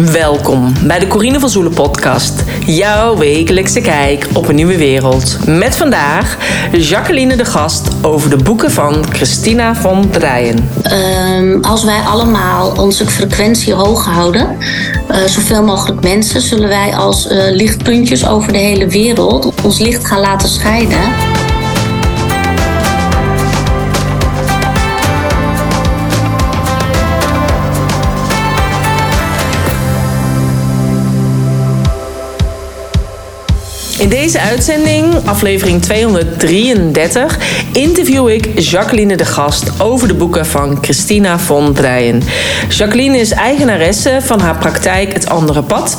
Welkom 0.00 0.72
bij 0.86 0.98
de 0.98 1.06
Corine 1.06 1.40
van 1.40 1.48
Zoelen 1.48 1.74
podcast. 1.74 2.44
Jouw 2.66 3.16
wekelijkse 3.16 3.80
kijk 3.80 4.26
op 4.32 4.48
een 4.48 4.54
nieuwe 4.54 4.76
wereld. 4.76 5.38
Met 5.46 5.76
vandaag 5.76 6.36
Jacqueline 6.72 7.36
de 7.36 7.44
Gast 7.44 7.88
over 8.02 8.30
de 8.30 8.36
boeken 8.36 8.70
van 8.70 9.04
Christina 9.12 9.74
van 9.74 10.10
Drijen. 10.10 10.70
Um, 10.92 11.64
als 11.64 11.84
wij 11.84 12.00
allemaal 12.00 12.72
onze 12.76 13.06
frequentie 13.06 13.74
hoog 13.74 14.04
houden, 14.04 14.56
uh, 15.10 15.16
zoveel 15.16 15.62
mogelijk 15.62 16.00
mensen, 16.00 16.40
zullen 16.40 16.68
wij 16.68 16.96
als 16.96 17.30
uh, 17.30 17.50
lichtpuntjes 17.50 18.26
over 18.26 18.52
de 18.52 18.58
hele 18.58 18.86
wereld 18.86 19.62
ons 19.62 19.78
licht 19.78 20.06
gaan 20.06 20.20
laten 20.20 20.48
schijnen. 20.48 21.31
In 34.02 34.08
deze 34.08 34.40
uitzending, 34.40 35.14
aflevering 35.24 35.82
233, 35.82 37.38
interview 37.72 38.28
ik 38.28 38.60
Jacqueline 38.60 39.16
de 39.16 39.24
Gast 39.24 39.80
over 39.80 40.08
de 40.08 40.14
boeken 40.14 40.46
van 40.46 40.78
Christina 40.80 41.38
von 41.38 41.72
Drijen. 41.72 42.22
Jacqueline 42.68 43.18
is 43.18 43.30
eigenaresse 43.30 44.18
van 44.22 44.40
haar 44.40 44.56
praktijk 44.58 45.12
Het 45.12 45.28
Andere 45.28 45.62
Pad 45.62 45.98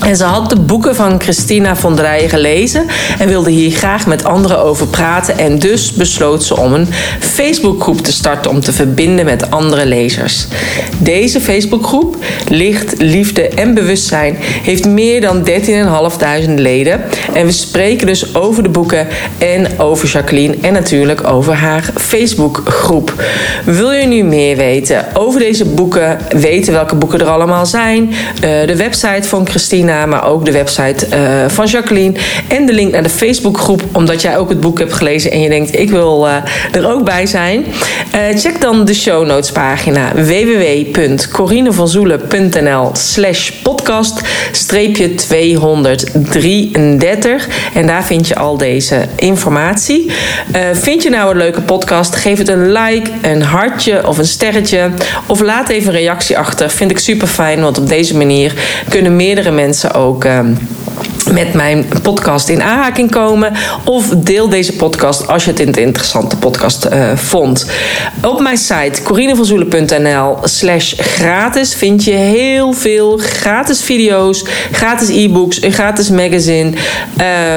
en 0.00 0.16
ze 0.16 0.24
had 0.24 0.50
de 0.50 0.56
boeken 0.56 0.94
van 0.96 1.20
Christina 1.20 1.76
von 1.76 1.94
Drijen 1.94 2.28
gelezen 2.28 2.86
en 3.18 3.28
wilde 3.28 3.50
hier 3.50 3.70
graag 3.70 4.06
met 4.06 4.24
anderen 4.24 4.62
over 4.62 4.86
praten. 4.86 5.38
En 5.38 5.58
dus 5.58 5.92
besloot 5.92 6.44
ze 6.44 6.56
om 6.56 6.72
een 6.72 6.88
Facebookgroep 7.20 8.00
te 8.00 8.12
starten 8.12 8.50
om 8.50 8.60
te 8.60 8.72
verbinden 8.72 9.24
met 9.24 9.50
andere 9.50 9.86
lezers. 9.86 10.46
Deze 10.98 11.40
Facebookgroep, 11.40 12.16
Licht, 12.48 12.94
Liefde 12.98 13.48
en 13.48 13.74
Bewustzijn, 13.74 14.36
heeft 14.40 14.86
meer 14.86 15.20
dan 15.20 15.48
13.500 15.48 16.54
leden. 16.54 17.00
En 17.32 17.46
we 17.46 17.52
spreken 17.52 18.06
dus 18.06 18.34
over 18.34 18.62
de 18.62 18.68
boeken 18.68 19.06
en 19.38 19.78
over 19.78 20.08
Jacqueline 20.08 20.56
en 20.60 20.72
natuurlijk 20.72 21.26
over 21.26 21.54
haar 21.54 21.90
Facebookgroep. 21.94 23.14
Wil 23.64 23.92
je 23.92 24.06
nu 24.06 24.22
meer 24.22 24.56
weten 24.56 25.04
over 25.14 25.40
deze 25.40 25.64
boeken, 25.64 26.18
weten 26.28 26.72
welke 26.72 26.94
boeken 26.94 27.20
er 27.20 27.26
allemaal 27.26 27.66
zijn, 27.66 28.10
eh, 28.34 28.66
de 28.66 28.76
website 28.76 29.28
van 29.28 29.46
Christina 29.46 29.75
maar 29.84 30.28
ook 30.28 30.44
de 30.44 30.52
website 30.52 31.06
uh, 31.06 31.14
van 31.48 31.66
Jacqueline 31.66 32.14
en 32.48 32.66
de 32.66 32.72
link 32.72 32.92
naar 32.92 33.02
de 33.02 33.08
Facebookgroep, 33.08 33.82
omdat 33.92 34.22
jij 34.22 34.38
ook 34.38 34.48
het 34.48 34.60
boek 34.60 34.78
hebt 34.78 34.92
gelezen 34.92 35.30
en 35.30 35.40
je 35.40 35.48
denkt 35.48 35.78
ik 35.78 35.90
wil 35.90 36.26
uh, 36.26 36.34
er 36.72 36.90
ook 36.90 37.04
bij 37.04 37.26
zijn. 37.26 37.64
Uh, 37.64 37.72
check 38.38 38.60
dan 38.60 38.84
de 38.84 38.94
show 38.94 39.26
notes 39.26 39.52
pagina 39.52 40.14
www.corinevanzoelen.nl 40.14 42.90
slash 42.92 43.50
podcast 43.50 44.20
streepje 44.52 45.14
233 45.14 47.48
en 47.74 47.86
daar 47.86 48.04
vind 48.04 48.28
je 48.28 48.36
al 48.36 48.56
deze 48.56 49.04
informatie. 49.16 50.10
vind 50.72 51.02
je 51.02 51.10
nou 51.10 51.30
een 51.30 51.36
leuke 51.36 51.60
podcast? 51.60 52.16
Geef 52.16 52.38
het 52.38 52.48
een 52.48 52.72
like, 52.72 53.10
een 53.22 53.42
hartje 53.42 54.06
of 54.06 54.18
een 54.18 54.26
sterretje 54.26 54.90
of 55.26 55.40
laat 55.40 55.68
even 55.68 55.94
een 55.94 56.00
reactie 56.00 56.38
achter. 56.38 56.70
Vind 56.70 56.90
ik 56.90 56.98
super 56.98 57.26
fijn, 57.26 57.60
want 57.60 57.78
op 57.78 57.88
deze 57.88 58.16
manier 58.16 58.52
kunnen 58.88 59.16
meerdere 59.16 59.50
mensen 59.50 59.65
ook 59.94 60.24
ehm, 60.24 60.54
met 61.32 61.54
mijn 61.54 61.86
podcast 62.02 62.48
in 62.48 62.62
aanraking 62.62 63.10
komen. 63.10 63.52
Of 63.84 64.08
deel 64.08 64.48
deze 64.48 64.72
podcast 64.72 65.28
als 65.28 65.44
je 65.44 65.50
het 65.50 65.60
een 65.60 65.72
interessante 65.72 66.36
podcast 66.36 66.86
uh, 66.86 67.16
vond. 67.16 67.66
Op 68.22 68.40
mijn 68.40 68.56
site 68.56 69.02
corinevanzoelen.nl 69.02 70.36
slash 70.42 70.94
gratis 70.96 71.74
vind 71.74 72.04
je 72.04 72.10
heel 72.10 72.72
veel 72.72 73.16
gratis 73.16 73.82
video's, 73.82 74.44
gratis 74.72 75.08
e-books, 75.08 75.62
een 75.62 75.72
gratis 75.72 76.10
magazine. 76.10 76.72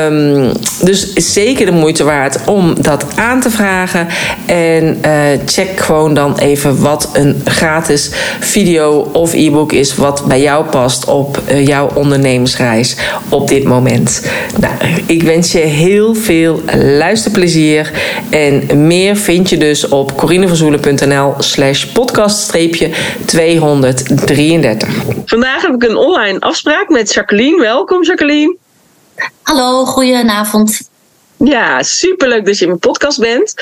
Um, 0.05 0.51
dus 0.83 1.13
zeker 1.13 1.65
de 1.65 1.71
moeite 1.71 2.03
waard 2.03 2.37
om 2.45 2.73
dat 2.81 3.05
aan 3.15 3.41
te 3.41 3.49
vragen. 3.49 4.07
En 4.45 4.97
uh, 5.05 5.11
check 5.45 5.79
gewoon 5.79 6.13
dan 6.13 6.37
even 6.37 6.81
wat 6.81 7.09
een 7.13 7.41
gratis 7.45 8.09
video 8.39 9.09
of 9.13 9.33
e-book 9.33 9.71
is 9.71 9.95
wat 9.95 10.25
bij 10.27 10.41
jou 10.41 10.65
past 10.65 11.05
op 11.05 11.41
uh, 11.51 11.67
jouw 11.67 11.89
ondernemersreis 11.93 12.95
op 13.29 13.47
moment. 13.65 14.31
Nou, 14.59 14.73
ik 15.05 15.23
wens 15.23 15.51
je 15.51 15.59
heel 15.59 16.15
veel 16.15 16.61
luisterplezier. 16.75 17.91
En 18.29 18.87
meer 18.87 19.15
vind 19.15 19.49
je 19.49 19.57
dus 19.57 19.87
op 19.87 20.17
corineverzoelen.nl 20.17 21.33
slash 21.37 21.85
podcast 21.85 22.47
233. 23.25 24.89
Vandaag 25.25 25.61
heb 25.61 25.73
ik 25.73 25.83
een 25.83 25.97
online 25.97 26.39
afspraak 26.39 26.89
met 26.89 27.13
Jacqueline. 27.13 27.59
Welkom 27.59 28.03
Jacqueline. 28.03 28.55
Hallo, 29.41 29.85
goedenavond. 29.85 30.89
Ja, 31.37 31.83
superleuk 31.83 32.45
dat 32.45 32.55
je 32.55 32.61
in 32.61 32.67
mijn 32.67 32.79
podcast 32.79 33.19
bent. 33.19 33.53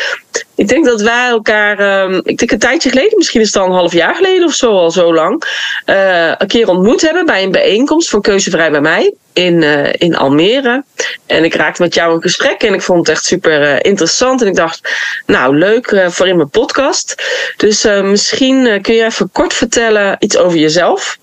Ik 0.55 0.67
denk 0.67 0.85
dat 0.85 1.01
wij 1.01 1.27
elkaar, 1.27 2.03
um, 2.03 2.21
ik 2.23 2.37
denk 2.37 2.51
een 2.51 2.59
tijdje 2.59 2.89
geleden, 2.89 3.17
misschien 3.17 3.41
is 3.41 3.47
het 3.47 3.55
al 3.55 3.65
een 3.65 3.71
half 3.71 3.93
jaar 3.93 4.15
geleden 4.15 4.47
of 4.47 4.53
zo, 4.53 4.71
al 4.71 4.91
zo 4.91 5.13
lang, 5.13 5.43
uh, 5.85 6.31
een 6.37 6.47
keer 6.47 6.67
ontmoet 6.67 7.01
hebben 7.01 7.25
bij 7.25 7.43
een 7.43 7.51
bijeenkomst 7.51 8.09
van 8.09 8.21
Keuzevrij 8.21 8.71
bij 8.71 8.81
mij 8.81 9.13
in, 9.37 9.61
uh, 9.61 9.89
in 9.91 10.15
Almere. 10.15 10.83
En 11.25 11.43
ik 11.43 11.55
raakte 11.55 11.81
met 11.81 11.93
jou 11.93 12.15
een 12.15 12.21
gesprek 12.21 12.63
en 12.63 12.73
ik 12.73 12.81
vond 12.81 12.99
het 12.99 13.09
echt 13.09 13.25
super 13.25 13.61
uh, 13.61 13.75
interessant. 13.81 14.41
En 14.41 14.47
ik 14.47 14.55
dacht, 14.55 14.89
nou 15.25 15.57
leuk 15.57 16.05
voor 16.07 16.27
in 16.27 16.35
mijn 16.35 16.49
podcast. 16.49 17.15
Dus 17.57 17.83
misschien 18.03 18.81
kun 18.81 18.95
je 18.95 19.03
even 19.03 19.29
kort 19.31 19.53
vertellen 19.53 20.15
iets 20.19 20.37
over 20.37 20.57
jezelf. 20.57 21.17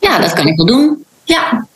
Ja, 0.00 0.18
dat 0.18 0.32
kan 0.32 0.46
ik 0.46 0.56
wel 0.56 0.66
doen. 0.66 1.04
Ja. 1.24 1.66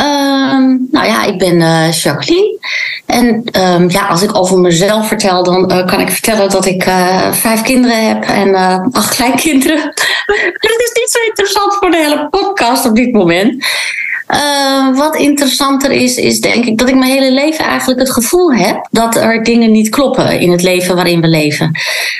Uh, 0.00 0.76
nou 0.90 1.06
ja, 1.06 1.24
ik 1.24 1.38
ben 1.38 1.58
Jacqueline. 1.90 2.58
En 3.06 3.44
um, 3.60 3.90
ja, 3.90 4.06
als 4.06 4.22
ik 4.22 4.36
over 4.36 4.58
mezelf 4.58 5.08
vertel, 5.08 5.44
dan 5.44 5.86
kan 5.86 6.00
ik 6.00 6.10
vertellen 6.10 6.50
dat 6.50 6.66
ik 6.66 6.82
vijf 7.32 7.62
kinderen 7.62 8.08
heb 8.08 8.24
en 8.24 8.54
acht 8.92 9.14
kleinkinderen. 9.14 9.92
Dat 10.26 10.80
is 10.80 10.92
niet 10.94 11.10
zo 11.10 11.18
interessant 11.26 11.74
voor 11.74 11.90
de 11.90 11.96
hele 11.96 12.28
podcast 12.30 12.86
op 12.86 12.96
dit 12.96 13.12
moment. 13.12 13.64
wat 14.94 15.16
interessanter 15.16 15.90
is, 15.90 16.16
is 16.16 16.40
denk 16.40 16.64
ik 16.64 16.78
dat 16.78 16.88
ik 16.88 16.94
mijn 16.94 17.10
hele 17.10 17.32
leven 17.32 17.64
eigenlijk 17.64 18.00
het 18.00 18.10
gevoel 18.10 18.52
heb 18.52 18.88
dat 18.90 19.16
er 19.16 19.42
dingen 19.42 19.72
niet 19.72 19.88
kloppen 19.88 20.40
in 20.40 20.50
het 20.50 20.62
leven 20.62 20.94
waarin 20.94 21.20
we 21.20 21.28
leven. 21.28 21.70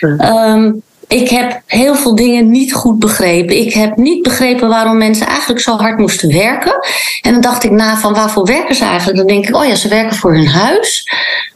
Um, 0.01 0.83
ik 1.13 1.29
heb 1.29 1.61
heel 1.67 1.95
veel 1.95 2.15
dingen 2.15 2.51
niet 2.51 2.73
goed 2.73 2.99
begrepen. 2.99 3.57
Ik 3.57 3.73
heb 3.73 3.97
niet 3.97 4.23
begrepen 4.23 4.69
waarom 4.69 4.97
mensen 4.97 5.27
eigenlijk 5.27 5.61
zo 5.61 5.77
hard 5.77 5.99
moesten 5.99 6.33
werken. 6.33 6.75
En 7.21 7.33
dan 7.33 7.41
dacht 7.41 7.65
ik 7.65 7.71
na 7.71 7.97
van 7.97 8.15
waarvoor 8.15 8.47
werken 8.47 8.75
ze 8.75 8.85
eigenlijk? 8.85 9.19
Dan 9.19 9.27
denk 9.27 9.49
ik, 9.49 9.57
oh 9.57 9.65
ja, 9.65 9.75
ze 9.75 9.89
werken 9.89 10.17
voor 10.17 10.35
hun 10.35 10.49
huis. 10.49 11.09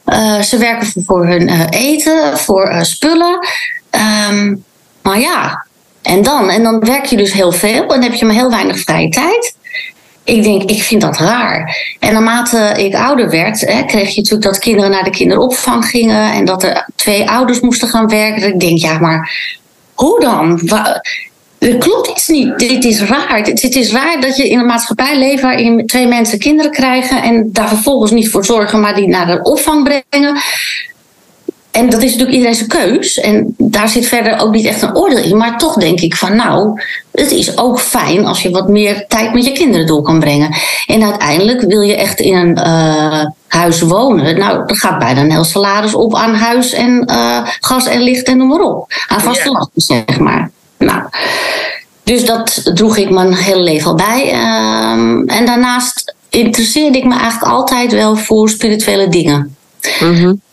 Uh, 0.06 0.40
ze 0.40 0.58
werken 0.58 1.04
voor 1.06 1.26
hun 1.26 1.48
uh, 1.48 1.66
eten, 1.70 2.38
voor 2.38 2.78
spullen. 2.80 3.38
Um, 4.30 4.64
maar 5.02 5.20
ja, 5.20 5.66
en 6.06 6.22
dan? 6.22 6.50
En 6.50 6.62
dan 6.62 6.80
werk 6.80 7.04
je 7.04 7.16
dus 7.16 7.32
heel 7.32 7.52
veel 7.52 7.94
en 7.94 8.02
heb 8.02 8.14
je 8.14 8.24
maar 8.24 8.34
heel 8.34 8.50
weinig 8.50 8.78
vrije 8.78 9.08
tijd 9.08 9.54
ik 10.26 10.42
denk, 10.42 10.62
ik 10.62 10.82
vind 10.82 11.00
dat 11.00 11.18
raar. 11.18 11.76
En 11.98 12.12
naarmate 12.12 12.72
ik 12.76 12.94
ouder 12.94 13.30
werd, 13.30 13.60
hè, 13.60 13.84
kreeg 13.84 14.08
je 14.08 14.20
natuurlijk 14.20 14.42
dat 14.42 14.58
kinderen 14.58 14.90
naar 14.90 15.04
de 15.04 15.10
kinderopvang 15.10 15.84
gingen 15.84 16.32
en 16.32 16.44
dat 16.44 16.62
er 16.62 16.88
twee 16.96 17.30
ouders 17.30 17.60
moesten 17.60 17.88
gaan 17.88 18.08
werken. 18.08 18.48
Ik 18.48 18.60
denk, 18.60 18.78
ja, 18.78 18.98
maar 18.98 19.32
hoe 19.94 20.20
dan? 20.20 20.60
Er 21.58 21.78
klopt 21.78 22.08
iets 22.08 22.28
niet. 22.28 22.58
Dit 22.58 22.84
is 22.84 23.02
raar. 23.02 23.38
Het 23.38 23.76
is 23.76 23.92
raar 23.92 24.20
dat 24.20 24.36
je 24.36 24.48
in 24.48 24.58
een 24.58 24.66
maatschappij 24.66 25.18
leeft 25.18 25.42
waarin 25.42 25.86
twee 25.86 26.06
mensen 26.06 26.38
kinderen 26.38 26.70
krijgen 26.70 27.22
en 27.22 27.48
daar 27.52 27.68
vervolgens 27.68 28.10
niet 28.10 28.30
voor 28.30 28.44
zorgen, 28.44 28.80
maar 28.80 28.94
die 28.94 29.08
naar 29.08 29.26
de 29.26 29.42
opvang 29.42 29.84
brengen. 29.84 30.36
En 31.76 31.90
dat 31.90 32.02
is 32.02 32.10
natuurlijk 32.10 32.36
iedereen 32.36 32.54
zijn 32.54 32.68
keus. 32.68 33.20
En 33.20 33.54
daar 33.58 33.88
zit 33.88 34.06
verder 34.06 34.38
ook 34.38 34.52
niet 34.52 34.66
echt 34.66 34.82
een 34.82 34.96
oordeel 34.96 35.24
in. 35.24 35.36
Maar 35.36 35.58
toch 35.58 35.74
denk 35.74 36.00
ik 36.00 36.16
van 36.16 36.36
nou, 36.36 36.80
het 37.12 37.30
is 37.30 37.58
ook 37.58 37.80
fijn 37.80 38.26
als 38.26 38.42
je 38.42 38.50
wat 38.50 38.68
meer 38.68 39.04
tijd 39.08 39.34
met 39.34 39.44
je 39.44 39.52
kinderen 39.52 39.86
door 39.86 40.02
kan 40.02 40.20
brengen. 40.20 40.54
En 40.86 41.02
uiteindelijk 41.02 41.60
wil 41.60 41.80
je 41.80 41.96
echt 41.96 42.20
in 42.20 42.34
een 42.34 42.58
uh, 42.58 43.24
huis 43.48 43.80
wonen. 43.80 44.38
Nou, 44.38 44.66
dan 44.66 44.76
gaat 44.76 44.98
bijna 44.98 45.20
een 45.20 45.30
heel 45.30 45.44
salaris 45.44 45.94
op 45.94 46.14
aan 46.14 46.34
huis 46.34 46.72
en 46.72 47.10
uh, 47.10 47.38
gas 47.60 47.86
en 47.86 48.00
licht 48.00 48.26
en 48.26 48.36
noem 48.36 48.48
maar 48.48 48.60
op. 48.60 48.92
Aan 49.06 49.20
vaste 49.20 49.48
ja. 49.48 49.50
lasten, 49.50 49.82
zeg 49.82 50.18
maar. 50.18 50.50
Nou. 50.78 51.02
Dus 52.02 52.24
dat 52.24 52.70
droeg 52.74 52.96
ik 52.96 53.10
mijn 53.10 53.34
hele 53.34 53.62
leven 53.62 53.90
al 53.90 53.96
bij. 53.96 54.32
Um, 54.32 55.28
en 55.28 55.46
daarnaast 55.46 56.14
interesseerde 56.28 56.98
ik 56.98 57.04
me 57.04 57.18
eigenlijk 57.18 57.52
altijd 57.52 57.92
wel 57.92 58.16
voor 58.16 58.48
spirituele 58.48 59.08
dingen. 59.08 59.56
Mm 60.00 60.14
-hmm. 60.14 60.44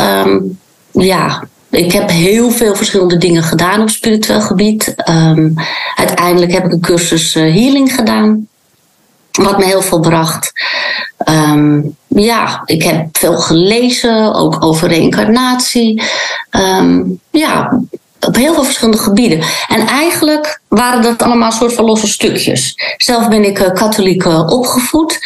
Um, 0.00 0.58
ja, 0.92 1.42
ik 1.70 1.92
heb 1.92 2.10
heel 2.10 2.50
veel 2.50 2.74
verschillende 2.74 3.16
dingen 3.16 3.42
gedaan 3.42 3.80
op 3.80 3.90
spiritueel 3.90 4.40
gebied. 4.40 4.94
Um, 5.08 5.54
uiteindelijk 5.94 6.52
heb 6.52 6.64
ik 6.64 6.72
een 6.72 6.80
cursus 6.80 7.34
uh, 7.34 7.42
healing 7.42 7.94
gedaan. 7.94 8.48
Wat 9.30 9.58
me 9.58 9.64
heel 9.64 9.82
veel 9.82 10.00
bracht. 10.00 10.52
Um, 11.28 11.96
ja, 12.06 12.62
ik 12.64 12.82
heb 12.82 13.06
veel 13.12 13.36
gelezen, 13.36 14.34
ook 14.34 14.64
over 14.64 14.88
reïncarnatie. 14.88 16.02
ja, 17.30 17.80
op 18.20 18.36
heel 18.36 18.54
veel 18.54 18.64
verschillende 18.64 18.98
gebieden. 18.98 19.40
En 19.68 19.86
eigenlijk 19.86 20.60
waren 20.68 21.02
dat 21.02 21.22
allemaal 21.22 21.52
soort 21.52 21.72
van 21.72 21.84
losse 21.84 22.06
stukjes. 22.06 22.74
Zelf 22.96 23.28
ben 23.28 23.44
ik 23.44 23.58
uh, 23.58 23.72
katholiek 23.72 24.24
uh, 24.24 24.46
opgevoed. 24.46 25.18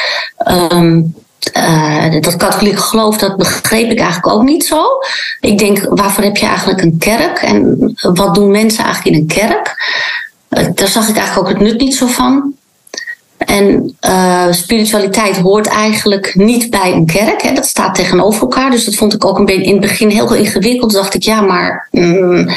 Uh, 1.53 2.21
dat 2.21 2.37
katholieke 2.37 2.81
geloof, 2.81 3.17
dat 3.17 3.37
begreep 3.37 3.91
ik 3.91 3.99
eigenlijk 3.99 4.35
ook 4.35 4.43
niet 4.43 4.65
zo. 4.65 4.85
Ik 5.41 5.59
denk, 5.59 5.87
waarvoor 5.89 6.25
heb 6.25 6.37
je 6.37 6.47
eigenlijk 6.47 6.83
een 6.83 6.99
kerk? 6.99 7.39
En 7.39 7.93
wat 8.01 8.35
doen 8.35 8.51
mensen 8.51 8.85
eigenlijk 8.85 9.17
in 9.17 9.23
een 9.23 9.29
kerk? 9.29 9.77
daar 10.75 10.89
zag 10.89 11.09
ik 11.09 11.17
eigenlijk 11.17 11.49
ook 11.49 11.55
het 11.55 11.63
nut 11.63 11.81
niet 11.81 11.95
zo 11.95 12.07
van. 12.07 12.55
En 13.39 13.97
uh, 14.09 14.47
spiritualiteit 14.51 15.37
hoort 15.37 15.67
eigenlijk 15.67 16.35
niet 16.35 16.71
bij 16.71 16.93
een 16.93 17.07
kerk. 17.07 17.43
Hè. 17.43 17.53
Dat 17.53 17.67
staat 17.67 17.95
tegenover 17.95 18.41
elkaar. 18.41 18.71
Dus 18.71 18.85
dat 18.85 18.95
vond 18.95 19.15
ik 19.15 19.25
ook 19.25 19.39
een 19.39 19.45
beetje 19.45 19.65
in 19.65 19.73
het 19.73 19.81
begin 19.81 20.09
heel 20.09 20.35
ingewikkeld. 20.35 20.93
Dacht 20.93 21.15
ik, 21.15 21.23
ja, 21.23 21.41
maar. 21.41 21.89
Mm. 21.91 22.49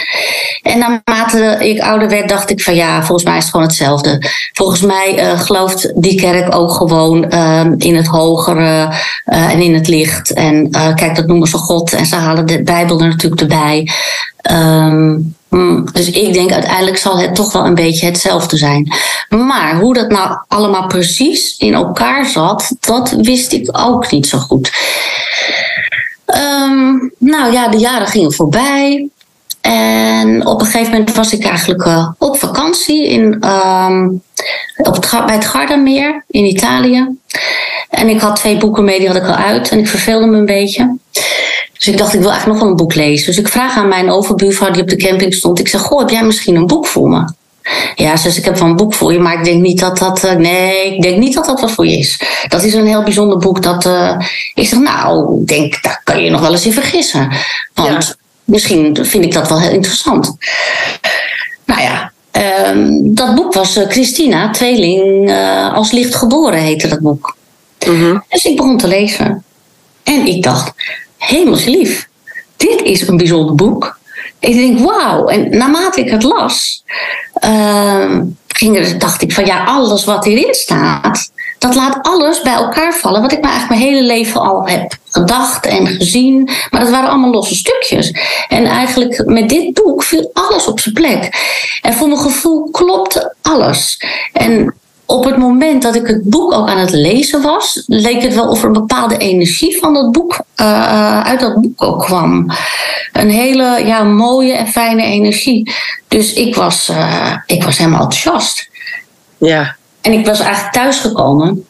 En 0.61 0.79
naarmate 0.79 1.57
ik 1.59 1.81
ouder 1.81 2.09
werd, 2.09 2.29
dacht 2.29 2.49
ik 2.49 2.61
van 2.61 2.75
ja, 2.75 3.03
volgens 3.03 3.23
mij 3.23 3.37
is 3.37 3.43
het 3.43 3.51
gewoon 3.51 3.65
hetzelfde. 3.65 4.21
Volgens 4.53 4.81
mij 4.81 5.19
uh, 5.19 5.39
gelooft 5.39 5.91
die 5.95 6.19
kerk 6.19 6.55
ook 6.55 6.71
gewoon 6.71 7.25
uh, 7.33 7.65
in 7.77 7.95
het 7.95 8.07
hogere 8.07 8.93
uh, 9.25 9.53
en 9.53 9.61
in 9.61 9.73
het 9.73 9.87
licht. 9.87 10.33
En 10.33 10.69
kijk, 10.71 11.15
dat 11.15 11.27
noemen 11.27 11.47
ze 11.47 11.57
God. 11.57 11.93
En 11.93 12.05
ze 12.05 12.15
halen 12.15 12.45
de 12.45 12.63
Bijbel 12.63 12.99
er 12.99 13.07
natuurlijk 13.07 13.41
erbij. 13.41 13.89
Um, 14.51 15.35
dus 15.91 16.09
ik 16.09 16.33
denk 16.33 16.51
uiteindelijk 16.51 16.97
zal 16.97 17.17
het 17.17 17.35
toch 17.35 17.51
wel 17.51 17.65
een 17.65 17.75
beetje 17.75 18.05
hetzelfde 18.05 18.57
zijn. 18.57 18.93
Maar 19.29 19.79
hoe 19.79 19.93
dat 19.93 20.09
nou 20.09 20.37
allemaal 20.47 20.87
precies 20.87 21.57
in 21.57 21.73
elkaar 21.73 22.25
zat, 22.25 22.71
dat 22.79 23.11
wist 23.11 23.51
ik 23.51 23.69
ook 23.71 24.11
niet 24.11 24.27
zo 24.27 24.37
goed. 24.37 24.71
Um, 26.35 27.11
nou 27.17 27.51
ja, 27.53 27.67
de 27.67 27.77
jaren 27.77 28.07
gingen 28.07 28.33
voorbij. 28.33 29.09
En 29.61 30.45
op 30.45 30.59
een 30.59 30.65
gegeven 30.65 30.91
moment 30.91 31.15
was 31.15 31.33
ik 31.33 31.43
eigenlijk 31.43 31.85
uh, 31.85 32.09
op 32.17 32.37
vakantie 32.37 33.07
in, 33.07 33.47
um, 33.47 34.21
op 34.77 34.93
het, 34.93 35.09
bij 35.25 35.35
het 35.35 35.45
Gardameer 35.45 36.23
in 36.27 36.45
Italië. 36.45 37.07
En 37.89 38.09
ik 38.09 38.19
had 38.19 38.35
twee 38.35 38.57
boeken 38.57 38.83
mee, 38.83 38.99
die 38.99 39.07
had 39.07 39.17
ik 39.17 39.27
al 39.27 39.35
uit. 39.35 39.69
En 39.69 39.79
ik 39.79 39.87
verveelde 39.87 40.25
me 40.25 40.37
een 40.37 40.45
beetje. 40.45 40.97
Dus 41.77 41.87
ik 41.87 41.97
dacht, 41.97 42.13
ik 42.13 42.19
wil 42.19 42.29
eigenlijk 42.29 42.59
nog 42.59 42.59
wel 42.59 42.69
een 42.69 42.85
boek 42.85 42.95
lezen. 42.95 43.25
Dus 43.25 43.37
ik 43.37 43.47
vraag 43.47 43.77
aan 43.77 43.87
mijn 43.87 44.09
overbuurvrouw 44.09 44.71
die 44.71 44.81
op 44.81 44.89
de 44.89 44.95
camping 44.95 45.33
stond. 45.33 45.59
Ik 45.59 45.67
zeg, 45.67 45.81
goh, 45.81 45.99
heb 45.99 46.09
jij 46.09 46.23
misschien 46.23 46.55
een 46.55 46.67
boek 46.67 46.87
voor 46.87 47.09
me? 47.09 47.29
Ja, 47.95 48.15
dus 48.15 48.37
ik 48.37 48.45
heb 48.45 48.57
wel 48.57 48.67
een 48.67 48.75
boek 48.75 48.93
voor 48.93 49.13
je, 49.13 49.19
maar 49.19 49.33
ik 49.33 49.43
denk 49.43 49.61
niet 49.61 49.79
dat 49.79 49.97
dat. 49.97 50.23
Uh, 50.23 50.31
nee, 50.31 50.95
ik 50.95 51.01
denk 51.01 51.17
niet 51.17 51.33
dat 51.33 51.45
dat 51.45 51.61
wat 51.61 51.71
voor 51.71 51.87
je 51.87 51.97
is. 51.97 52.19
Dat 52.47 52.63
is 52.63 52.73
een 52.73 52.85
heel 52.85 53.03
bijzonder 53.03 53.37
boek. 53.37 53.63
Dat, 53.63 53.85
uh, 53.85 54.19
ik 54.53 54.67
zeg, 54.67 54.79
nou, 54.79 55.41
ik 55.41 55.47
denk, 55.47 55.83
daar 55.83 56.01
kan 56.03 56.23
je 56.23 56.29
nog 56.29 56.41
wel 56.41 56.51
eens 56.51 56.65
in 56.65 56.73
vergissen. 56.73 57.31
Want 57.73 58.05
ja. 58.05 58.15
misschien 58.43 58.97
vind 59.01 59.23
ik 59.23 59.33
dat 59.33 59.49
wel 59.49 59.59
heel 59.59 59.71
interessant. 59.71 60.35
Nou 61.65 61.81
ja, 61.81 62.11
um, 62.71 63.15
dat 63.15 63.35
boek 63.35 63.53
was 63.53 63.77
uh, 63.77 63.87
Christina, 63.87 64.49
tweeling 64.49 65.31
als 65.73 65.91
licht 65.91 66.15
geboren 66.15 66.59
heette 66.59 66.87
dat 66.87 66.99
boek. 66.99 67.35
Mm 67.87 67.99
-hmm. 67.99 68.23
Dus 68.29 68.45
ik 68.45 68.55
begon 68.55 68.77
te 68.77 68.87
lezen. 68.87 69.43
En 70.03 70.27
ik 70.27 70.43
dacht, 70.43 70.73
hemelslief, 71.17 72.07
dit 72.57 72.81
is 72.81 73.07
een 73.07 73.17
bijzonder 73.17 73.55
boek. 73.55 73.99
Ik 74.39 74.53
denk, 74.53 74.79
wauw. 74.79 75.27
En 75.27 75.57
naarmate 75.57 75.99
ik 75.99 76.09
het 76.09 76.23
las, 76.23 76.83
uh, 77.45 78.19
ging 78.47 78.77
er, 78.77 78.99
dacht 78.99 79.21
ik 79.21 79.33
van 79.33 79.45
ja, 79.45 79.63
alles 79.63 80.05
wat 80.05 80.25
hierin 80.25 80.53
staat, 80.53 81.31
dat 81.59 81.75
laat 81.75 81.99
alles 82.01 82.41
bij 82.41 82.53
elkaar 82.53 82.93
vallen. 82.93 83.21
Wat 83.21 83.31
ik 83.31 83.41
me 83.41 83.47
eigenlijk 83.47 83.81
mijn 83.81 83.93
hele 83.93 84.07
leven 84.07 84.41
al 84.41 84.67
heb 84.67 84.97
gedacht 85.09 85.65
en 85.65 85.87
gezien. 85.87 86.49
Maar 86.69 86.81
dat 86.81 86.89
waren 86.89 87.09
allemaal 87.09 87.31
losse 87.31 87.55
stukjes. 87.55 88.11
En 88.47 88.65
eigenlijk 88.65 89.25
met 89.25 89.49
dit 89.49 89.73
boek 89.73 90.03
viel 90.03 90.29
alles 90.33 90.67
op 90.67 90.79
zijn 90.79 90.93
plek. 90.93 91.29
En 91.81 91.93
voor 91.93 92.07
mijn 92.07 92.19
gevoel 92.19 92.69
klopte 92.71 93.35
alles. 93.41 94.01
En 94.33 94.75
op 95.07 95.23
het 95.23 95.37
moment 95.37 95.81
dat 95.81 95.95
ik 95.95 96.07
het 96.07 96.23
boek 96.23 96.53
ook 96.53 96.69
aan 96.69 96.77
het 96.77 96.91
lezen 96.91 97.41
was, 97.41 97.83
leek 97.85 98.21
het 98.21 98.35
wel 98.35 98.47
of 98.47 98.59
er 98.59 98.67
een 98.67 98.73
bepaalde 98.73 99.17
energie 99.17 99.77
van 99.77 99.93
dat 99.93 100.11
boek 100.11 100.39
uh, 100.61 101.21
uit 101.21 101.39
dat 101.39 101.61
boek 101.61 101.83
ook 101.83 101.99
kwam. 101.99 102.45
Een 103.11 103.29
hele 103.29 103.81
ja, 103.85 104.03
mooie 104.03 104.53
en 104.53 104.67
fijne 104.67 105.03
energie. 105.03 105.73
Dus 106.07 106.33
ik 106.33 106.55
was, 106.55 106.89
uh, 106.89 107.35
ik 107.45 107.63
was 107.63 107.77
helemaal 107.77 108.01
enthousiast. 108.01 108.69
Ja. 109.37 109.75
En 110.01 110.11
ik 110.11 110.25
was 110.25 110.39
eigenlijk 110.39 110.73
thuisgekomen. 110.73 111.65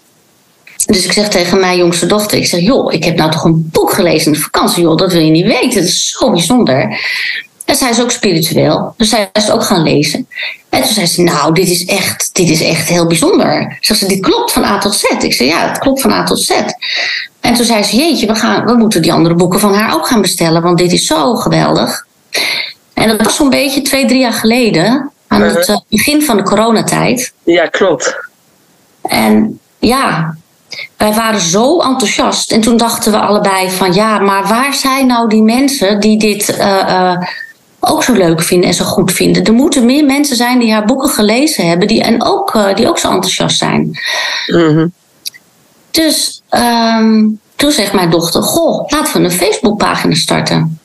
Dus 0.86 1.06
ik 1.06 1.12
zeg 1.12 1.30
tegen 1.30 1.60
mijn 1.60 1.78
jongste 1.78 2.06
dochter, 2.06 2.38
ik 2.38 2.48
zeg, 2.48 2.62
joh, 2.62 2.94
ik 2.94 3.04
heb 3.04 3.18
nou 3.18 3.32
toch 3.32 3.44
een 3.44 3.70
boek 3.72 3.92
gelezen 3.92 4.26
in 4.26 4.34
de 4.34 4.40
vakantie, 4.40 4.84
joh, 4.84 4.98
dat 4.98 5.12
wil 5.12 5.22
je 5.22 5.32
niet 5.32 5.46
weten, 5.46 5.74
dat 5.74 5.84
is 5.84 6.16
zo 6.20 6.32
bijzonder. 6.32 7.00
En 7.66 7.76
zij 7.76 7.90
is 7.90 8.02
ook 8.02 8.12
spiritueel, 8.12 8.94
dus 8.98 9.10
zij 9.10 9.30
is 9.34 9.44
het 9.44 9.52
ook 9.52 9.64
gaan 9.64 9.84
lezen. 9.84 10.28
En 10.78 10.84
toen 10.84 10.94
zei 10.94 11.06
ze, 11.06 11.22
nou, 11.22 11.54
dit 11.54 11.70
is 11.70 11.86
echt, 11.86 12.30
dit 12.34 12.50
is 12.50 12.62
echt 12.62 12.90
heel 12.90 13.08
bijzonder. 13.08 13.78
Ze 13.82 13.96
zei, 13.96 14.10
dit 14.10 14.22
klopt 14.22 14.52
van 14.52 14.64
A 14.64 14.78
tot 14.78 14.96
Z. 14.96 15.04
Ik 15.04 15.34
zei, 15.34 15.50
ja, 15.50 15.68
het 15.68 15.78
klopt 15.78 16.02
van 16.02 16.12
A 16.12 16.24
tot 16.24 16.40
Z. 16.40 16.50
En 17.40 17.54
toen 17.54 17.66
zei 17.66 17.84
ze, 17.84 17.96
jeetje, 17.96 18.28
we, 18.28 18.36
gaan, 18.36 18.66
we 18.66 18.74
moeten 18.74 19.02
die 19.02 19.14
andere 19.14 19.36
boeken 19.36 19.60
van 19.60 19.74
haar 19.74 19.94
ook 19.94 20.08
gaan 20.08 20.22
bestellen, 20.22 20.62
want 20.62 20.78
dit 20.78 20.92
is 20.92 21.06
zo 21.06 21.36
geweldig. 21.36 22.06
En 22.94 23.08
dat 23.08 23.22
was 23.22 23.36
zo'n 23.36 23.50
beetje 23.50 23.82
twee, 23.82 24.06
drie 24.06 24.20
jaar 24.20 24.34
geleden, 24.34 25.12
aan 25.28 25.42
het 25.42 25.58
uh-huh. 25.58 25.78
begin 25.90 26.22
van 26.22 26.38
de 26.38 26.44
coronatijd. 26.44 27.34
Ja, 27.44 27.68
klopt. 27.68 28.16
En 29.02 29.60
ja, 29.80 30.36
wij 30.98 31.14
waren 31.14 31.40
zo 31.40 31.80
enthousiast. 31.80 32.52
En 32.52 32.62
toen 32.62 32.78
dachten 32.78 33.12
we 33.12 33.20
allebei 33.20 33.72
van 33.72 33.94
ja, 33.94 34.20
maar 34.20 34.48
waar 34.48 34.74
zijn 34.74 35.08
nou 35.08 35.30
die 35.30 35.44
mensen 35.44 36.00
die 36.00 36.20
dit 36.20 36.50
uh, 36.50 36.68
uh, 36.68 37.18
ook 37.80 38.04
zo 38.04 38.14
leuk 38.14 38.42
vinden 38.42 38.70
en 38.70 38.76
zo 38.76 38.86
goed 38.86 39.12
vinden. 39.12 39.44
Er 39.44 39.54
moeten 39.54 39.86
meer 39.86 40.06
mensen 40.06 40.36
zijn 40.36 40.60
die 40.60 40.72
haar 40.72 40.86
boeken 40.86 41.10
gelezen 41.10 41.68
hebben 41.68 41.88
die, 41.88 42.04
en 42.04 42.24
ook, 42.24 42.54
uh, 42.56 42.76
die 42.76 42.88
ook 42.88 42.98
zo 42.98 43.12
enthousiast 43.12 43.58
zijn. 43.58 44.00
Mm-hmm. 44.48 44.92
Dus 45.92 46.42
um, 46.52 47.40
toen 47.56 47.72
zegt 47.72 47.94
mijn 47.94 48.10
dochter: 48.10 48.42
Goh, 48.44 48.88
laten 48.88 49.14
we 49.14 49.28
een 49.28 49.32
Facebookpagina 49.32 50.16
starten. 50.16 50.80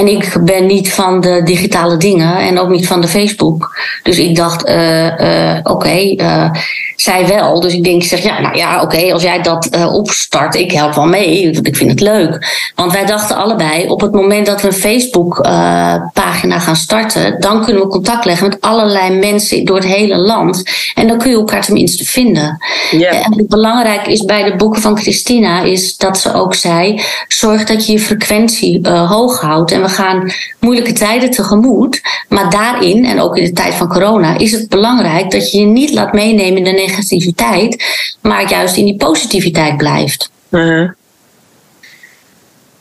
En 0.00 0.08
ik 0.08 0.36
ben 0.40 0.66
niet 0.66 0.92
van 0.92 1.20
de 1.20 1.40
digitale 1.44 1.96
dingen 1.96 2.38
en 2.38 2.58
ook 2.58 2.68
niet 2.68 2.86
van 2.86 3.00
de 3.00 3.08
Facebook. 3.08 3.78
Dus 4.02 4.18
ik 4.18 4.36
dacht, 4.36 4.68
uh, 4.68 5.04
uh, 5.04 5.58
oké, 5.62 5.70
okay, 5.70 6.18
uh, 6.20 6.50
zij 6.96 7.26
wel. 7.26 7.60
Dus 7.60 7.74
ik 7.74 7.84
denk, 7.84 8.02
ik 8.02 8.08
zeg, 8.08 8.22
ja, 8.22 8.40
nou 8.40 8.56
ja, 8.56 8.74
oké, 8.74 8.84
okay, 8.84 9.12
als 9.12 9.22
jij 9.22 9.42
dat 9.42 9.68
opstart, 9.92 10.54
ik 10.54 10.72
help 10.72 10.94
wel 10.94 11.06
mee, 11.06 11.52
want 11.52 11.66
ik 11.66 11.76
vind 11.76 11.90
het 11.90 12.00
leuk. 12.00 12.58
Want 12.74 12.92
wij 12.92 13.06
dachten 13.06 13.36
allebei, 13.36 13.88
op 13.88 14.00
het 14.00 14.12
moment 14.12 14.46
dat 14.46 14.62
we 14.62 14.66
een 14.66 14.74
Facebook-pagina 14.74 16.58
gaan 16.58 16.76
starten, 16.76 17.40
dan 17.40 17.64
kunnen 17.64 17.82
we 17.82 17.88
contact 17.88 18.24
leggen 18.24 18.48
met 18.48 18.60
allerlei 18.60 19.18
mensen 19.18 19.64
door 19.64 19.76
het 19.76 19.86
hele 19.86 20.16
land. 20.16 20.62
En 20.94 21.08
dan 21.08 21.18
kun 21.18 21.30
je 21.30 21.36
elkaar 21.36 21.64
tenminste 21.64 22.04
vinden. 22.04 22.58
Yeah. 22.90 23.14
En 23.14 23.34
wat 23.36 23.48
belangrijk 23.48 24.06
is 24.06 24.24
bij 24.24 24.44
de 24.44 24.56
boeken 24.56 24.82
van 24.82 24.98
Christina, 24.98 25.62
is 25.62 25.96
dat 25.96 26.18
ze 26.18 26.34
ook 26.34 26.54
zei, 26.54 27.00
zorg 27.28 27.64
dat 27.64 27.86
je 27.86 27.92
je 27.92 27.98
frequentie 27.98 28.88
hoog 28.88 29.40
houdt. 29.40 29.72
En 29.72 29.82
we 29.82 29.88
gaan 29.90 30.30
moeilijke 30.60 30.92
tijden 30.92 31.30
tegemoet. 31.30 32.00
Maar 32.28 32.50
daarin, 32.50 33.04
en 33.04 33.20
ook 33.20 33.36
in 33.36 33.44
de 33.44 33.52
tijd 33.52 33.74
van 33.74 33.88
corona, 33.88 34.38
is 34.38 34.52
het 34.52 34.68
belangrijk 34.68 35.30
dat 35.30 35.50
je 35.50 35.60
je 35.60 35.66
niet 35.66 35.92
laat 35.92 36.12
meenemen 36.12 36.56
in 36.56 36.64
de 36.64 36.70
negativiteit, 36.70 37.84
maar 38.20 38.50
juist 38.50 38.76
in 38.76 38.84
die 38.84 38.96
positiviteit 38.96 39.76
blijft. 39.76 40.30
Uh-huh. 40.50 40.90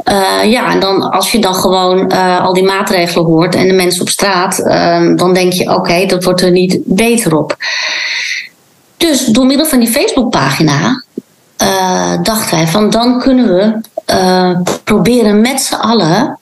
Uh, 0.10 0.52
ja, 0.52 0.72
en 0.72 0.80
dan 0.80 1.12
als 1.12 1.32
je 1.32 1.40
dan 1.40 1.56
gewoon 1.56 2.12
uh, 2.14 2.46
al 2.46 2.54
die 2.54 2.64
maatregelen 2.64 3.26
hoort 3.26 3.56
en 3.56 3.68
de 3.68 3.74
mensen 3.74 4.02
op 4.02 4.10
straat, 4.10 4.60
uh, 4.60 5.16
dan 5.16 5.34
denk 5.34 5.54
je: 5.54 5.64
oké, 5.64 5.74
okay, 5.74 6.06
dat 6.06 6.24
wordt 6.24 6.42
er 6.42 6.52
niet 6.52 6.80
beter 6.86 7.38
op. 7.38 7.56
Dus 8.98 9.26
door 9.26 9.46
middel 9.46 9.66
van 9.66 9.80
die 9.80 9.90
Facebookpagina 9.90 11.04
dachten 12.22 12.56
wij 12.58 12.68
van 12.68 12.90
dan 12.90 13.20
kunnen 13.20 13.48
we 13.48 13.82
proberen 14.84 15.42
met 15.42 15.62
z'n 15.62 15.74
allen 15.74 16.39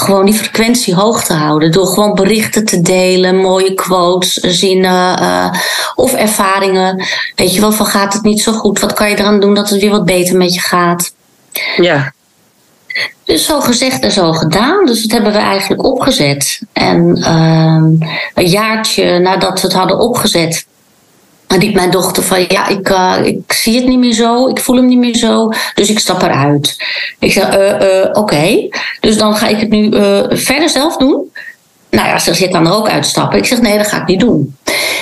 gewoon 0.00 0.24
die 0.24 0.34
frequentie 0.34 0.94
hoog 0.94 1.24
te 1.24 1.32
houden. 1.32 1.72
Door 1.72 1.86
gewoon 1.86 2.14
berichten 2.14 2.64
te 2.64 2.80
delen, 2.80 3.36
mooie 3.36 3.74
quotes, 3.74 4.32
zinnen 4.32 5.22
uh, 5.22 5.52
of 5.94 6.14
ervaringen. 6.14 7.04
Weet 7.34 7.54
je 7.54 7.60
wel, 7.60 7.72
van 7.72 7.86
gaat 7.86 8.12
het 8.12 8.22
niet 8.22 8.42
zo 8.42 8.52
goed? 8.52 8.80
Wat 8.80 8.92
kan 8.92 9.10
je 9.10 9.18
eraan 9.18 9.40
doen 9.40 9.54
dat 9.54 9.70
het 9.70 9.80
weer 9.80 9.90
wat 9.90 10.04
beter 10.04 10.36
met 10.36 10.54
je 10.54 10.60
gaat? 10.60 11.14
Ja. 11.76 12.12
Dus 13.24 13.46
zo 13.46 13.60
gezegd 13.60 14.02
en 14.02 14.12
zo 14.12 14.32
gedaan. 14.32 14.86
Dus 14.86 15.02
dat 15.02 15.10
hebben 15.10 15.32
we 15.32 15.38
eigenlijk 15.38 15.84
opgezet. 15.84 16.60
En 16.72 17.18
uh, 17.18 18.08
een 18.34 18.48
jaartje 18.48 19.18
nadat 19.18 19.60
we 19.60 19.66
het 19.66 19.76
hadden 19.76 19.98
opgezet, 19.98 20.66
riep 21.58 21.74
mijn 21.74 21.90
dochter 21.90 22.22
van 22.22 22.44
ja, 22.48 22.68
ik, 22.68 22.88
uh, 22.88 23.16
ik 23.22 23.52
zie 23.52 23.76
het 23.76 23.86
niet 23.86 23.98
meer 23.98 24.12
zo, 24.12 24.48
ik 24.48 24.60
voel 24.60 24.76
hem 24.76 24.86
niet 24.86 24.98
meer 24.98 25.16
zo, 25.16 25.48
dus 25.74 25.90
ik 25.90 25.98
stap 25.98 26.22
eruit. 26.22 26.76
Ik 27.18 27.32
zei, 27.32 27.56
uh, 27.56 27.88
uh, 27.88 28.08
oké, 28.08 28.18
okay. 28.18 28.72
dus 29.00 29.18
dan 29.18 29.36
ga 29.36 29.48
ik 29.48 29.60
het 29.60 29.68
nu 29.68 29.90
verder 30.30 30.68
zelf 30.68 30.96
doen. 30.96 31.32
Nou 31.90 32.08
ja, 32.08 32.18
ze 32.18 32.34
zit 32.34 32.52
dan 32.52 32.66
er 32.66 32.72
ook 32.72 32.88
uitstappen. 32.88 33.38
Ik 33.38 33.44
zeg 33.44 33.60
nee, 33.60 33.76
dat 33.76 33.86
ga 33.86 34.00
ik 34.00 34.06
niet 34.06 34.20
doen. 34.20 34.56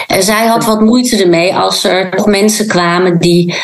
En 0.06 0.22
zij 0.22 0.46
had 0.46 0.64
wat 0.64 0.80
moeite 0.80 1.22
ermee 1.22 1.54
als 1.54 1.84
er 1.84 2.08
nog 2.16 2.26
mensen 2.26 2.66
kwamen 2.66 3.18
die 3.18 3.54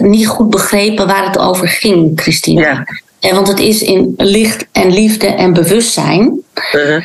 niet 0.00 0.26
goed 0.26 0.50
begrepen 0.50 1.06
waar 1.06 1.26
het 1.26 1.38
over 1.38 1.68
ging, 1.68 2.12
Christina. 2.14 2.60
Ja. 2.60 2.84
En 3.20 3.34
want 3.34 3.48
het 3.48 3.58
is 3.60 3.82
in 3.82 4.14
licht 4.16 4.66
en 4.72 4.92
liefde 4.92 5.26
en 5.26 5.52
bewustzijn. 5.52 6.40
-huh. 6.54 7.04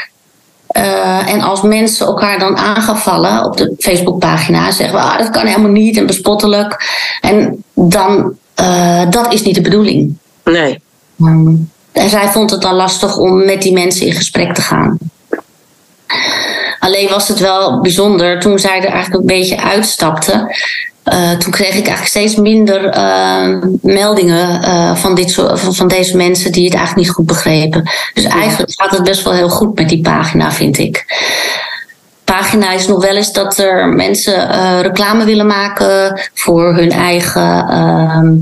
En 1.26 1.42
als 1.42 1.62
mensen 1.62 2.06
elkaar 2.06 2.40
dan 2.40 2.58
aan 2.58 2.82
gaan 2.82 2.98
vallen 2.98 3.46
op 3.46 3.58
de 3.58 3.76
Facebookpagina, 3.80 4.72
zeggen 4.72 4.96
we 4.96 5.04
ah, 5.04 5.18
dat 5.18 5.30
kan 5.30 5.46
helemaal 5.46 5.72
niet 5.72 5.98
en 5.98 6.06
bespottelijk. 6.06 6.78
En 7.22 7.64
dan, 7.74 8.34
dat 9.10 9.34
is 9.34 9.42
niet 9.42 9.56
de 9.56 9.62
bedoeling. 9.62 10.18
Nee. 10.44 10.82
Um, 11.22 11.72
en 11.94 12.10
zij 12.10 12.28
vond 12.28 12.52
het 12.52 12.62
dan 12.62 12.76
lastig 12.76 13.18
om 13.18 13.46
met 13.46 13.62
die 13.62 13.74
mensen 13.74 14.06
in 14.06 14.14
gesprek 14.14 14.54
te 14.54 14.62
gaan. 14.62 14.98
Alleen 16.80 17.10
was 17.10 17.28
het 17.28 17.40
wel 17.40 17.82
bijzonder 17.82 18.40
toen 18.40 18.60
zij 18.60 18.78
er 18.78 18.92
eigenlijk 18.92 19.22
een 19.22 19.38
beetje 19.38 19.62
uitstapte. 19.62 20.56
Uh, 21.12 21.32
toen 21.32 21.52
kreeg 21.52 21.76
ik 21.76 21.88
eigenlijk 21.88 22.08
steeds 22.08 22.36
minder 22.36 22.96
uh, 22.96 23.58
meldingen 23.82 24.62
uh, 24.64 24.96
van, 24.96 25.16
dit 25.16 25.30
soort, 25.30 25.60
van, 25.60 25.76
van, 25.76 25.88
deze 25.88 26.18
mensen 26.18 26.52
die 26.52 26.66
het 26.66 26.74
eigenlijk 26.74 27.06
niet 27.06 27.16
goed 27.16 27.26
begrepen. 27.26 27.90
Dus 28.14 28.24
eigenlijk 28.24 28.72
gaat 28.76 28.92
het 28.92 29.04
best 29.04 29.24
wel 29.24 29.34
heel 29.34 29.50
goed 29.50 29.76
met 29.76 29.90
die 29.90 30.02
pagina, 30.02 30.52
vind 30.52 30.78
ik. 30.78 31.06
Pagina 32.24 32.72
is 32.72 32.88
nog 32.88 33.06
wel 33.06 33.16
eens 33.16 33.34
dat 33.34 33.58
er 33.58 33.88
mensen 33.88 34.82
reclame 34.82 35.26
willen 35.26 35.48
maken 35.48 36.20
voor 36.34 36.76
hun 36.76 36.92
eigen 36.92 37.68
ehm, 37.70 38.36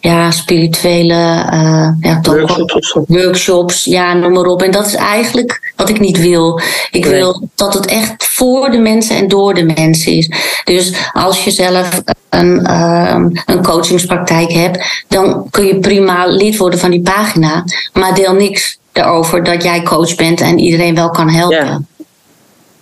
ja, 0.00 0.30
spirituele 0.30 1.44
uh, 1.52 1.88
ja, 2.00 2.20
workshops, 2.22 2.96
workshops, 3.06 3.84
ja, 3.84 4.14
noem 4.14 4.32
maar 4.32 4.44
op. 4.44 4.62
En 4.62 4.70
dat 4.70 4.86
is 4.86 4.94
eigenlijk 4.94 5.72
wat 5.76 5.88
ik 5.88 6.00
niet 6.00 6.18
wil. 6.18 6.60
Ik 6.90 7.04
wil 7.04 7.48
dat 7.54 7.74
het 7.74 7.86
echt 7.86 8.24
voor 8.24 8.70
de 8.70 8.78
mensen 8.78 9.16
en 9.16 9.28
door 9.28 9.54
de 9.54 9.64
mensen 9.64 10.12
is. 10.12 10.30
Dus 10.64 11.10
als 11.12 11.44
je 11.44 11.50
zelf 11.50 12.02
een, 12.28 12.66
uh, 12.66 13.24
een 13.46 13.62
coachingspraktijk 13.62 14.52
hebt, 14.52 15.04
dan 15.08 15.50
kun 15.50 15.66
je 15.66 15.78
prima 15.78 16.26
lid 16.26 16.56
worden 16.56 16.78
van 16.78 16.90
die 16.90 17.02
pagina. 17.02 17.64
Maar 17.92 18.14
deel 18.14 18.32
niks 18.32 18.78
erover 18.92 19.44
dat 19.44 19.62
jij 19.62 19.82
coach 19.82 20.14
bent 20.14 20.40
en 20.40 20.58
iedereen 20.58 20.94
wel 20.94 21.10
kan 21.10 21.28
helpen. 21.28 21.88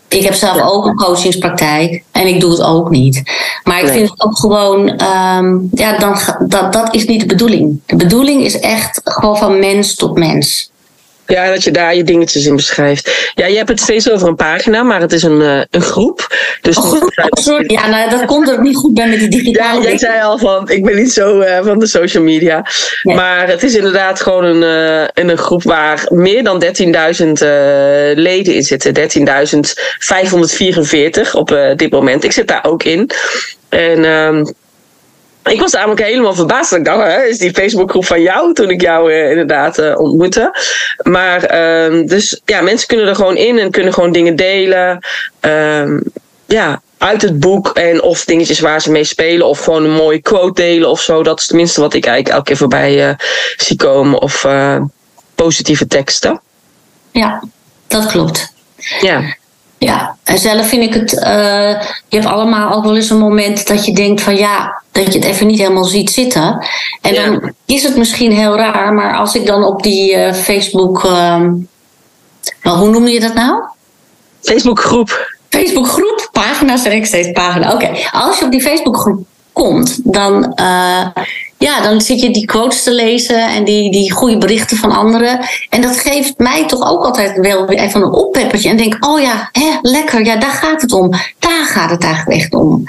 Ik 0.09 0.23
heb 0.23 0.35
zelf 0.35 0.61
ook 0.61 0.87
een 0.87 0.95
coachingspraktijk 0.95 2.03
en 2.11 2.27
ik 2.27 2.41
doe 2.41 2.51
het 2.51 2.63
ook 2.63 2.91
niet. 2.91 3.23
Maar 3.65 3.81
ik 3.81 3.89
vind 3.89 4.11
het 4.11 4.23
ook 4.23 4.39
gewoon, 4.39 4.89
um, 4.89 5.69
ja, 5.73 5.99
dan, 5.99 6.17
dat, 6.49 6.73
dat 6.73 6.95
is 6.95 7.07
niet 7.07 7.21
de 7.21 7.27
bedoeling. 7.27 7.81
De 7.87 7.97
bedoeling 7.97 8.43
is 8.43 8.61
echt 8.61 9.01
gewoon 9.05 9.37
van 9.37 9.59
mens 9.59 9.95
tot 9.95 10.19
mens. 10.19 10.71
Ja, 11.27 11.51
dat 11.51 11.65
je 11.65 11.71
daar 11.71 11.97
je 11.97 12.05
dingetjes 12.05 12.47
in 12.47 12.57
beschrijft. 12.57 13.31
Ja, 13.35 13.47
je 13.47 13.57
hebt 13.57 13.69
het 13.69 13.81
steeds 13.81 14.11
over 14.11 14.29
een 14.29 14.37
pagina, 14.37 14.83
maar 14.83 15.01
het 15.01 15.13
is 15.13 15.23
een, 15.23 15.41
uh, 15.41 15.61
een 15.71 15.83
groep. 15.83 16.35
Dus 16.61 16.77
oh, 16.77 17.03
sorry. 17.31 17.73
Ja, 17.73 17.89
nou, 17.89 18.11
dat 18.11 18.25
komt 18.25 18.49
er 18.49 18.63
niet 18.63 18.77
goed 18.77 18.95
bij 18.95 19.09
met 19.09 19.19
die 19.19 19.29
digitale. 19.29 19.81
Ja, 19.81 19.89
jij 19.89 19.99
zei 19.99 20.23
al 20.23 20.39
van, 20.39 20.71
ik 20.71 20.85
ben 20.85 20.97
niet 20.97 21.13
zo 21.13 21.41
uh, 21.41 21.59
van 21.63 21.79
de 21.79 21.87
social 21.87 22.23
media. 22.23 22.67
Maar 23.03 23.49
het 23.49 23.63
is 23.63 23.75
inderdaad 23.75 24.21
gewoon 24.21 24.45
een, 24.45 24.63
uh, 24.63 25.05
een 25.25 25.39
groep 25.39 25.63
waar 25.63 26.07
meer 26.09 26.45
dan 26.45 26.65
13.000 26.65 26.71
leden 28.15 28.55
in 28.55 28.63
zitten. 28.63 28.95
13.544 28.95 29.01
op 31.33 31.57
dit 31.77 31.91
moment. 31.91 32.25
Ik 32.25 32.33
zit 32.33 32.49
daar 32.49 32.65
ook 32.65 32.83
in. 32.83 33.11
En... 33.69 34.05
Ehm, 35.47 35.55
ik 35.55 35.61
was 35.61 35.73
namelijk 35.73 36.01
helemaal 36.01 36.35
verbaasd. 36.35 36.73
Ik 36.73 36.85
dacht, 36.85 37.03
hè, 37.03 37.25
is 37.25 37.39
die 37.39 37.55
Facebookgroep 37.55 38.05
van 38.05 38.23
jou 38.23 38.55
toen 38.55 38.71
ik 38.71 38.81
jou 38.81 39.13
uh, 39.13 39.31
inderdaad 39.31 39.79
uh, 39.79 39.99
ontmoette. 39.99 40.59
Maar 41.03 41.43
uh, 41.43 42.09
dus 42.09 42.41
ja, 42.45 42.61
mensen 42.61 42.87
kunnen 42.87 43.07
er 43.07 43.15
gewoon 43.15 43.37
in 43.37 43.59
en 43.59 43.71
kunnen 43.71 43.93
gewoon 43.93 44.13
dingen 44.13 44.37
delen. 44.37 44.99
Ehm, 45.41 46.01
ja, 46.47 46.81
uit 46.99 47.23
het 47.23 47.41
boek 47.41 47.69
en 47.69 48.03
of 48.03 48.25
dingetjes 48.25 48.61
waar 48.61 48.81
ze 48.81 48.91
mee 48.91 49.05
spelen 49.05 49.47
of 49.47 49.65
gewoon 49.65 49.85
een 49.85 49.91
mooie 49.91 50.21
quote 50.21 50.63
delen 50.63 50.91
of 50.91 51.01
zo. 51.01 51.23
Dat 51.23 51.41
is 51.41 51.47
tenminste 51.47 51.81
wat 51.81 51.95
ik 51.95 52.05
eigenlijk 52.07 52.35
elke 52.35 52.49
keer 52.49 52.57
voorbij 52.57 53.09
uh, 53.09 53.15
zie 53.57 53.77
komen. 53.77 54.21
Of 54.21 54.47
positieve 55.35 55.87
teksten. 55.87 56.41
Ja, 57.11 57.43
dat 57.87 58.07
klopt. 58.07 58.53
Ja. 59.01 59.37
Ja, 59.87 60.17
en 60.25 60.39
zelf 60.39 60.69
vind 60.69 60.83
ik 60.83 60.95
het. 60.95 61.13
Uh, 61.13 61.81
je 62.09 62.17
hebt 62.17 62.27
allemaal 62.27 62.73
ook 62.73 62.85
wel 62.85 62.97
eens 62.97 63.11
een 63.11 63.19
moment 63.19 63.67
dat 63.67 63.87
je 63.87 63.93
denkt 63.93 64.21
van 64.21 64.37
ja, 64.37 64.83
dat 64.93 65.13
je 65.13 65.19
het 65.19 65.29
even 65.29 65.47
niet 65.47 65.59
helemaal 65.59 65.85
ziet 65.85 66.11
zitten. 66.11 66.67
En 67.01 67.15
dan 67.15 67.53
is 67.65 67.83
het 67.83 67.97
misschien 67.97 68.33
heel 68.33 68.57
raar, 68.57 68.93
maar 68.93 69.17
als 69.17 69.35
ik 69.35 69.47
dan 69.47 69.65
op 69.65 69.83
die 69.83 70.17
uh, 70.17 70.33
Facebook. 70.33 71.05
Uh, 71.05 71.41
hoe 72.63 72.91
noem 72.91 73.09
je 73.09 73.21
dat 73.21 73.35
nou? 73.35 73.63
Facebookgroep. 74.43 75.35
Facebookgroep, 75.49 76.29
pagina, 76.33 76.77
zeg 76.77 76.93
ik 76.93 77.07
steeds 77.07 77.33
pagina. 77.33 77.73
Oké, 77.73 77.91
als 78.13 78.39
je 78.39 78.45
op 78.45 78.51
die 78.51 78.63
Facebookgroep 78.63 79.27
komt, 79.63 80.01
dan, 80.05 80.53
uh, 80.61 81.07
ja, 81.59 81.81
dan 81.83 82.01
zit 82.01 82.21
je 82.21 82.31
die 82.31 82.45
quotes 82.45 82.83
te 82.83 82.93
lezen 82.93 83.49
en 83.49 83.65
die, 83.65 83.91
die 83.91 84.13
goede 84.13 84.39
berichten 84.39 84.77
van 84.77 84.91
anderen. 84.91 85.41
En 85.71 85.81
dat 85.83 85.97
geeft 85.97 86.39
mij 86.39 86.67
toch 86.67 86.91
ook 86.91 87.05
altijd 87.05 87.39
wel 87.39 87.67
weer 87.67 87.79
even 87.79 88.03
een 88.03 88.13
oppeppertje. 88.13 88.69
En 88.69 88.77
denk, 88.77 88.97
oh 89.07 89.21
ja, 89.21 89.49
hè, 89.53 89.79
lekker, 89.83 90.25
ja, 90.25 90.37
daar 90.37 90.51
gaat 90.51 90.83
het 90.83 90.93
om. 90.93 91.11
Daar 91.39 91.65
gaat 91.65 91.91
het 91.91 92.05
eigenlijk 92.05 92.41
echt 92.41 92.55
om. 92.55 92.85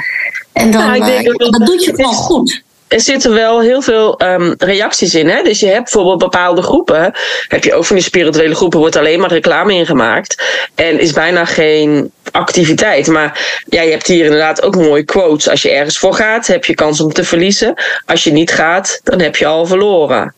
En 0.54 0.72
dan, 0.72 0.88
nou, 0.88 1.24
dat, 1.24 1.52
dat 1.52 1.68
doet 1.68 1.84
je 1.84 1.96
gewoon 1.96 2.14
goed 2.14 2.66
er 2.88 3.02
zitten 3.02 3.34
wel 3.34 3.62
heel 3.62 3.82
veel 3.82 4.22
um, 4.22 4.54
reacties 4.58 5.16
in. 5.16 5.30
Hè? 5.30 5.44
Dus 5.44 5.60
je 5.60 5.68
hebt 5.68 5.84
bijvoorbeeld 5.84 6.20
bepaalde 6.20 6.62
groepen. 6.62 7.14
Heb 7.48 7.64
je 7.64 7.74
ook 7.74 7.86
van 7.86 7.96
die 7.96 8.06
spirituele 8.06 8.56
groepen, 8.56 8.80
wordt 8.80 8.96
alleen 8.96 9.20
maar 9.20 9.30
reclame 9.30 9.74
ingemaakt. 9.74 10.44
En 10.76 11.00
is 11.00 11.12
bijna 11.12 11.46
geen 11.46 12.12
activiteit. 12.32 13.08
Maar 13.08 13.62
ja, 13.66 13.82
je 13.82 13.92
hebt 13.92 14.08
hier 14.08 14.24
inderdaad 14.24 14.62
ook 14.62 14.76
mooie 14.76 15.04
quotes. 15.04 15.50
Als 15.50 15.62
je 15.62 15.72
ergens 15.72 15.98
voor 15.98 16.14
gaat, 16.14 16.48
heb 16.48 16.66
je 16.66 16.74
kans 16.74 17.02
om 17.02 17.14
te 17.14 17.24
verliezen. 17.24 17.74
Als 18.06 18.24
je 18.24 18.32
niet 18.32 18.52
gaat, 18.52 19.00
dan 19.04 19.20
heb 19.22 19.36
je 19.36 19.46
al 19.46 19.66
verloren. 19.66 20.34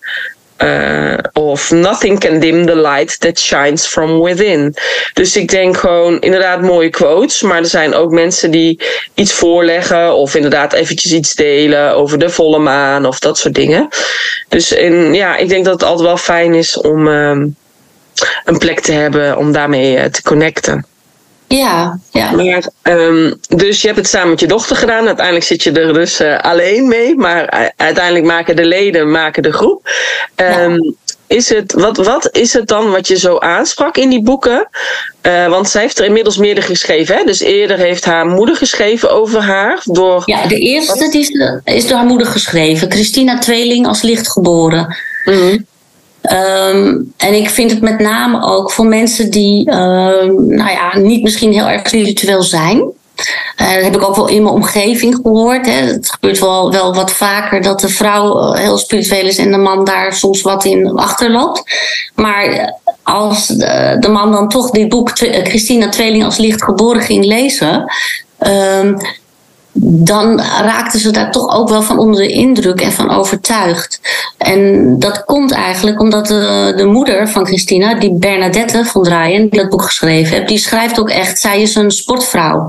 Uh, 0.63 1.17
of 1.33 1.71
nothing 1.71 2.19
can 2.19 2.39
dim 2.39 2.65
the 2.65 2.75
light 2.75 3.19
that 3.19 3.39
shines 3.39 3.87
from 3.87 4.21
within. 4.21 4.75
Dus 5.13 5.37
ik 5.37 5.49
denk 5.49 5.77
gewoon 5.77 6.19
inderdaad 6.19 6.61
mooie 6.61 6.89
quotes. 6.89 7.41
Maar 7.41 7.57
er 7.57 7.65
zijn 7.65 7.95
ook 7.95 8.11
mensen 8.11 8.51
die 8.51 8.81
iets 9.13 9.33
voorleggen. 9.33 10.13
Of 10.15 10.35
inderdaad 10.35 10.73
eventjes 10.73 11.13
iets 11.13 11.35
delen 11.35 11.95
over 11.95 12.19
de 12.19 12.29
volle 12.29 12.59
maan. 12.59 13.05
Of 13.05 13.19
dat 13.19 13.37
soort 13.37 13.55
dingen. 13.55 13.87
Dus 14.47 14.71
in, 14.71 15.13
ja, 15.13 15.35
ik 15.35 15.49
denk 15.49 15.65
dat 15.65 15.73
het 15.73 15.83
altijd 15.83 16.07
wel 16.07 16.17
fijn 16.17 16.53
is 16.53 16.77
om 16.77 17.07
um, 17.07 17.55
een 18.45 18.57
plek 18.57 18.79
te 18.79 18.91
hebben 18.91 19.37
om 19.37 19.51
daarmee 19.51 19.97
uh, 19.97 20.03
te 20.03 20.21
connecten. 20.21 20.85
Ja, 21.57 21.99
ja. 22.11 22.31
Maar, 22.31 22.69
um, 22.83 23.39
dus 23.47 23.81
je 23.81 23.87
hebt 23.87 23.99
het 23.99 24.07
samen 24.07 24.29
met 24.29 24.39
je 24.39 24.47
dochter 24.47 24.75
gedaan. 24.75 25.07
Uiteindelijk 25.07 25.45
zit 25.45 25.63
je 25.63 25.71
er 25.71 25.93
dus 25.93 26.21
uh, 26.21 26.39
alleen 26.39 26.87
mee. 26.87 27.15
Maar 27.15 27.71
uiteindelijk 27.75 28.25
maken 28.25 28.55
de 28.55 28.65
leden 28.65 29.11
maken 29.11 29.43
de 29.43 29.53
groep. 29.53 29.89
Um, 30.35 30.83
ja. 30.83 30.91
Is 31.27 31.49
het, 31.49 31.73
wat, 31.73 31.97
wat 31.97 32.29
is 32.31 32.53
het 32.53 32.67
dan 32.67 32.91
wat 32.91 33.07
je 33.07 33.17
zo 33.17 33.37
aansprak 33.37 33.97
in 33.97 34.09
die 34.09 34.23
boeken? 34.23 34.69
Uh, 35.21 35.47
want 35.47 35.69
zij 35.69 35.81
heeft 35.81 35.99
er 35.99 36.05
inmiddels 36.05 36.37
meerdere 36.37 36.65
geschreven. 36.65 37.15
Hè? 37.15 37.23
Dus 37.23 37.39
eerder 37.39 37.77
heeft 37.77 38.05
haar 38.05 38.25
moeder 38.25 38.55
geschreven 38.55 39.11
over 39.11 39.41
haar. 39.41 39.81
Door... 39.83 40.21
Ja, 40.25 40.47
de 40.47 40.59
eerste 40.59 41.09
die 41.09 41.21
is, 41.21 41.73
is 41.75 41.87
door 41.87 41.97
haar 41.97 42.05
moeder 42.05 42.27
geschreven. 42.27 42.91
Christina 42.91 43.37
Tweeling 43.37 43.87
als 43.87 44.01
lichtgeboren. 44.01 44.97
Mm 45.25 45.33
-hmm. 45.33 45.65
Um, 46.21 47.13
en 47.17 47.33
ik 47.33 47.49
vind 47.49 47.71
het 47.71 47.81
met 47.81 47.99
name 47.99 48.43
ook 48.43 48.71
voor 48.71 48.85
mensen 48.85 49.31
die 49.31 49.67
uh, 49.69 49.75
nou 49.75 50.69
ja, 50.71 50.97
niet 50.97 51.23
misschien 51.23 51.53
heel 51.53 51.67
erg 51.69 51.87
spiritueel 51.87 52.43
zijn. 52.43 52.77
Uh, 52.77 53.73
dat 53.73 53.83
heb 53.83 53.95
ik 53.95 54.03
ook 54.03 54.15
wel 54.15 54.27
in 54.27 54.43
mijn 54.43 54.55
omgeving 54.55 55.15
gehoord. 55.15 55.65
Hè. 55.65 55.71
Het 55.71 56.11
gebeurt 56.11 56.39
wel, 56.39 56.71
wel 56.71 56.93
wat 56.93 57.11
vaker 57.11 57.61
dat 57.61 57.79
de 57.79 57.89
vrouw 57.89 58.53
heel 58.53 58.77
spiritueel 58.77 59.25
is 59.25 59.37
en 59.37 59.51
de 59.51 59.57
man 59.57 59.85
daar 59.85 60.13
soms 60.13 60.41
wat 60.41 60.65
in 60.65 60.91
achterloopt. 60.95 61.63
Maar 62.15 62.73
als 63.03 63.47
de, 63.47 63.97
de 63.99 64.09
man 64.09 64.31
dan 64.31 64.49
toch 64.49 64.69
dit 64.69 64.89
boek 64.89 65.09
Christina 65.43 65.89
Tweeling 65.89 66.23
als 66.23 66.37
licht 66.37 66.63
geboren 66.63 67.01
ging 67.01 67.25
lezen, 67.25 67.91
um, 68.47 68.97
dan 69.81 70.39
raakten 70.39 70.99
ze 70.99 71.11
daar 71.11 71.31
toch 71.31 71.55
ook 71.55 71.69
wel 71.69 71.81
van 71.81 71.97
onder 71.99 72.21
de 72.21 72.31
indruk 72.31 72.81
en 72.81 72.91
van 72.91 73.09
overtuigd. 73.09 74.01
En 74.37 74.95
dat 74.99 75.25
komt 75.25 75.51
eigenlijk 75.51 75.99
omdat 75.99 76.27
de, 76.27 76.73
de 76.75 76.85
moeder 76.85 77.29
van 77.29 77.45
Christina, 77.45 77.93
die 77.93 78.13
Bernadette 78.13 78.85
van 78.85 79.03
Draaien, 79.03 79.49
die 79.49 79.59
dat 79.59 79.69
boek 79.69 79.81
geschreven 79.81 80.35
heeft, 80.35 80.47
die 80.47 80.57
schrijft 80.57 80.99
ook 80.99 81.09
echt, 81.09 81.39
zij 81.39 81.61
is 81.61 81.75
een 81.75 81.91
sportvrouw. 81.91 82.67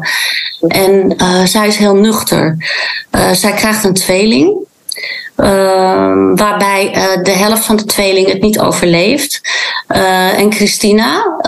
En 0.60 1.14
uh, 1.16 1.44
zij 1.44 1.66
is 1.66 1.76
heel 1.76 1.94
nuchter. 1.94 2.56
Uh, 3.10 3.30
zij 3.30 3.52
krijgt 3.52 3.84
een 3.84 3.94
tweeling. 3.94 4.68
Uh, 5.42 6.12
waarbij 6.34 6.92
uh, 6.94 7.24
de 7.24 7.30
helft 7.30 7.64
van 7.64 7.76
de 7.76 7.84
tweeling 7.84 8.28
het 8.28 8.40
niet 8.40 8.58
overleeft. 8.58 9.40
Uh, 9.88 10.38
en 10.38 10.52
Christina 10.52 11.38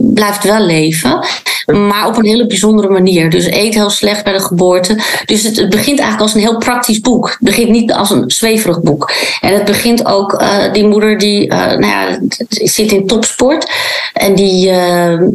blijft 0.00 0.44
wel 0.44 0.60
leven, 0.60 1.26
maar 1.66 2.06
op 2.06 2.16
een 2.16 2.24
hele 2.24 2.46
bijzondere 2.46 2.88
manier. 2.88 3.30
Dus 3.30 3.46
eet 3.46 3.74
heel 3.74 3.90
slecht 3.90 4.24
bij 4.24 4.32
de 4.32 4.40
geboorte. 4.40 4.98
Dus 5.24 5.42
het, 5.42 5.54
begint 5.54 5.98
eigenlijk 5.98 6.20
als 6.20 6.34
een 6.34 6.40
heel 6.40 6.58
praktisch 6.58 7.00
boek. 7.00 7.28
Het 7.28 7.38
begint 7.40 7.70
niet 7.70 7.92
als 7.92 8.10
een 8.10 8.30
zweverig 8.30 8.80
boek. 8.80 9.12
En 9.40 9.54
het 9.54 9.64
begint 9.64 10.06
ook, 10.06 10.44
die 10.72 10.86
moeder 10.86 11.18
die 11.18 11.46
nou 11.46 11.86
ja, 11.86 12.18
zit 12.48 12.92
in 12.92 13.06
topsport. 13.06 13.70
En 14.12 14.34
die 14.34 14.70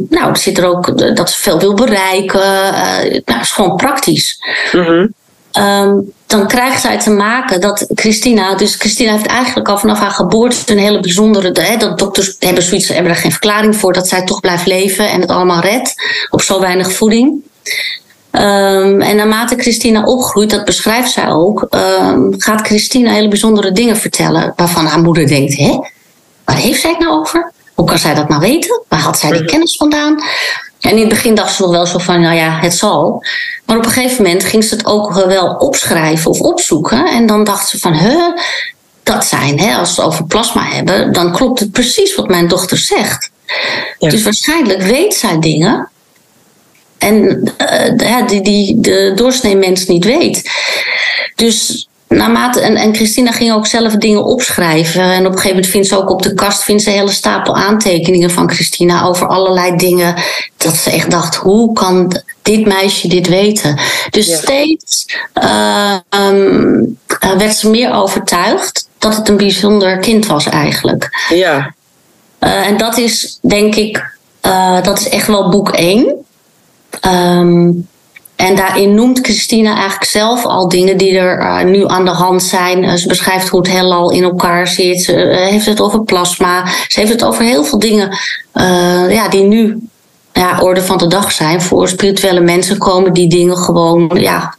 nou, 0.08 0.36
zit 0.36 0.58
er 0.58 0.66
ook 0.66 1.16
dat 1.16 1.30
ze 1.30 1.40
veel 1.40 1.58
wil 1.58 1.74
bereiken. 1.74 2.40
nou, 3.24 3.40
is 3.40 3.50
gewoon 3.50 3.76
praktisch. 3.76 4.38
Mm. 4.72 5.14
Ehm, 5.52 5.98
dan 6.26 6.46
krijgt 6.46 6.80
zij 6.80 6.98
te 6.98 7.10
maken 7.10 7.60
dat 7.60 7.86
Christina, 7.94 8.54
dus 8.54 8.74
Christina 8.74 9.12
heeft 9.12 9.26
eigenlijk 9.26 9.68
al 9.68 9.78
vanaf 9.78 9.98
haar 9.98 10.10
geboorte 10.10 10.72
een 10.72 10.78
hele 10.78 11.00
bijzondere, 11.00 11.60
hè, 11.60 11.76
dat 11.76 11.98
dokters 11.98 12.36
hebben 12.38 12.62
zoiets, 12.62 12.88
hebben 12.88 13.12
er 13.12 13.18
geen 13.18 13.30
verklaring 13.30 13.76
voor 13.76 13.92
dat 13.92 14.08
zij 14.08 14.24
toch 14.24 14.40
blijft 14.40 14.66
leven 14.66 15.08
en 15.08 15.20
het 15.20 15.30
allemaal 15.30 15.60
redt 15.60 15.94
op 16.30 16.42
zo 16.42 16.60
weinig 16.60 16.92
voeding. 16.92 17.42
Um, 18.32 19.00
en 19.00 19.16
naarmate 19.16 19.56
Christina 19.56 20.04
opgroeit, 20.04 20.50
dat 20.50 20.64
beschrijft 20.64 21.10
zij 21.10 21.30
ook, 21.30 21.66
um, 21.70 22.34
gaat 22.38 22.66
Christina 22.66 23.12
hele 23.12 23.28
bijzondere 23.28 23.72
dingen 23.72 23.96
vertellen. 23.96 24.52
Waarvan 24.56 24.86
haar 24.86 25.00
moeder 25.00 25.26
denkt: 25.26 25.56
hè, 25.56 25.78
waar 26.44 26.56
heeft 26.56 26.80
zij 26.80 26.90
het 26.90 27.00
nou 27.00 27.20
over? 27.20 27.52
Hoe 27.74 27.86
kan 27.86 27.98
zij 27.98 28.14
dat 28.14 28.28
nou 28.28 28.40
weten? 28.40 28.82
Waar 28.88 29.00
had 29.00 29.18
zij 29.18 29.30
die 29.30 29.40
mhm. 29.40 29.50
kennis 29.50 29.76
vandaan? 29.76 30.22
En 30.80 30.90
in 30.90 30.98
het 30.98 31.08
begin 31.08 31.34
dacht 31.34 31.54
ze 31.54 31.62
nog 31.62 31.70
wel 31.70 31.86
zo 31.86 31.98
van: 31.98 32.20
nou 32.20 32.36
ja, 32.36 32.58
het 32.60 32.74
zal. 32.74 33.24
Maar 33.64 33.76
op 33.76 33.84
een 33.84 33.90
gegeven 33.90 34.22
moment 34.22 34.44
ging 34.44 34.64
ze 34.64 34.74
het 34.74 34.86
ook 34.86 35.12
wel 35.12 35.54
opschrijven 35.54 36.30
of 36.30 36.40
opzoeken. 36.40 37.06
En 37.06 37.26
dan 37.26 37.44
dacht 37.44 37.68
ze 37.68 37.78
van: 37.78 37.94
huh, 37.94 38.36
dat 39.02 39.24
zijn, 39.24 39.60
hè, 39.60 39.76
als 39.76 39.96
we 39.96 40.02
het 40.02 40.10
over 40.10 40.24
plasma 40.24 40.62
hebben, 40.62 41.12
dan 41.12 41.32
klopt 41.32 41.60
het 41.60 41.72
precies 41.72 42.14
wat 42.14 42.28
mijn 42.28 42.48
dochter 42.48 42.78
zegt. 42.78 43.30
Dus 43.98 44.22
waarschijnlijk 44.22 44.82
weet 44.82 45.14
zij 45.14 45.38
dingen 45.38 45.88
en 46.98 47.42
uh, 47.98 48.26
die, 48.26 48.40
die 48.40 48.80
de 48.80 49.12
doorsnee 49.14 49.56
mens 49.56 49.86
niet 49.86 50.04
weet. 50.04 50.50
Dus 51.34 51.88
naarmate, 52.16 52.60
en, 52.60 52.76
en 52.76 52.94
Christina 52.94 53.32
ging 53.32 53.52
ook 53.52 53.66
zelf 53.66 53.94
dingen 53.94 54.24
opschrijven. 54.24 55.02
En 55.02 55.20
op 55.20 55.32
een 55.32 55.38
gegeven 55.38 55.48
moment 55.48 55.66
vindt 55.66 55.88
ze 55.88 55.98
ook 55.98 56.10
op 56.10 56.22
de 56.22 56.34
kast 56.34 56.62
vindt 56.62 56.82
ze 56.82 56.90
een 56.90 56.96
hele 56.96 57.10
stapel 57.10 57.56
aantekeningen 57.56 58.30
van 58.30 58.50
Christina 58.50 59.04
over 59.04 59.26
allerlei 59.26 59.76
dingen. 59.76 60.14
Dat 60.56 60.76
ze 60.76 60.90
echt 60.90 61.10
dacht, 61.10 61.34
hoe 61.36 61.72
kan 61.72 62.20
dit 62.42 62.66
meisje 62.66 63.08
dit 63.08 63.28
weten? 63.28 63.78
Dus 64.10 64.34
steeds 64.34 65.06
uh, 65.42 65.96
um, 66.10 66.98
werd 67.38 67.56
ze 67.56 67.70
meer 67.70 67.92
overtuigd 67.92 68.88
dat 68.98 69.16
het 69.16 69.28
een 69.28 69.36
bijzonder 69.36 69.98
kind 69.98 70.26
was 70.26 70.46
eigenlijk. 70.46 71.26
Ja. 71.28 71.74
Uh, 72.40 72.66
en 72.66 72.76
dat 72.76 72.98
is 72.98 73.38
denk 73.42 73.74
ik, 73.74 74.16
uh, 74.42 74.82
dat 74.82 74.98
is 74.98 75.08
echt 75.08 75.26
wel 75.26 75.50
boek 75.50 75.70
één. 75.70 76.14
Um, 77.06 77.88
en 78.40 78.56
daarin 78.56 78.94
noemt 78.94 79.18
Christina 79.22 79.74
eigenlijk 79.74 80.04
zelf 80.04 80.44
al 80.44 80.68
dingen 80.68 80.96
die 80.96 81.18
er 81.18 81.38
uh, 81.38 81.62
nu 81.62 81.88
aan 81.88 82.04
de 82.04 82.10
hand 82.10 82.42
zijn. 82.42 82.84
Uh, 82.84 82.94
ze 82.94 83.08
beschrijft 83.08 83.48
hoe 83.48 83.60
het 83.60 83.70
heelal 83.70 84.10
in 84.10 84.22
elkaar 84.22 84.66
zit. 84.66 85.02
Ze 85.02 85.14
uh, 85.14 85.36
heeft 85.36 85.66
het 85.66 85.80
over 85.80 86.02
plasma. 86.04 86.66
Ze 86.88 87.00
heeft 87.00 87.12
het 87.12 87.24
over 87.24 87.44
heel 87.44 87.64
veel 87.64 87.78
dingen 87.78 88.18
ja, 89.08 89.28
die 89.28 89.42
nu 89.42 89.78
ja, 90.32 90.60
orde 90.60 90.82
van 90.82 90.98
de 90.98 91.06
dag 91.06 91.32
zijn. 91.32 91.62
Voor 91.62 91.88
spirituele 91.88 92.40
mensen 92.40 92.78
komen 92.78 93.12
die 93.12 93.28
dingen 93.28 93.56
gewoon. 93.56 94.10
Ja, 94.14 94.54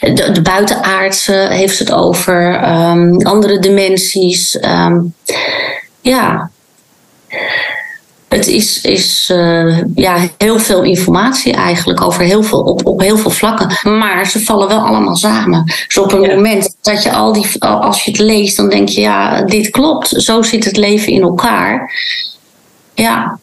de, 0.00 0.40
buitenaardse 0.42 1.46
heeft 1.50 1.78
het 1.78 1.92
over. 1.92 2.68
Um, 2.90 3.26
andere 3.26 3.58
dimensies. 3.58 4.58
Um, 4.64 5.14
ja 6.00 6.50
het 8.34 8.46
is, 8.46 8.80
is 8.80 9.30
uh, 9.32 9.78
ja, 9.94 10.16
heel 10.38 10.58
veel 10.58 10.82
informatie 10.82 11.52
eigenlijk 11.52 12.02
over 12.02 12.22
heel 12.22 12.42
veel, 12.42 12.60
op, 12.60 12.86
op 12.86 13.00
heel 13.00 13.16
veel 13.16 13.30
vlakken. 13.30 13.98
Maar 13.98 14.26
ze 14.26 14.40
vallen 14.40 14.68
wel 14.68 14.78
allemaal 14.78 15.16
samen. 15.16 15.64
Dus 15.64 15.98
op 15.98 16.12
een 16.12 16.20
moment 16.20 16.76
dat 16.80 17.02
je 17.02 17.12
al 17.12 17.32
die, 17.32 17.62
als 17.62 18.04
je 18.04 18.10
het 18.10 18.20
leest, 18.20 18.56
dan 18.56 18.68
denk 18.68 18.88
je, 18.88 19.00
ja, 19.00 19.42
dit 19.42 19.70
klopt. 19.70 20.08
Zo 20.08 20.42
zit 20.42 20.64
het 20.64 20.76
leven 20.76 21.12
in 21.12 21.22
elkaar. 21.22 21.92
Ja. 22.94 23.38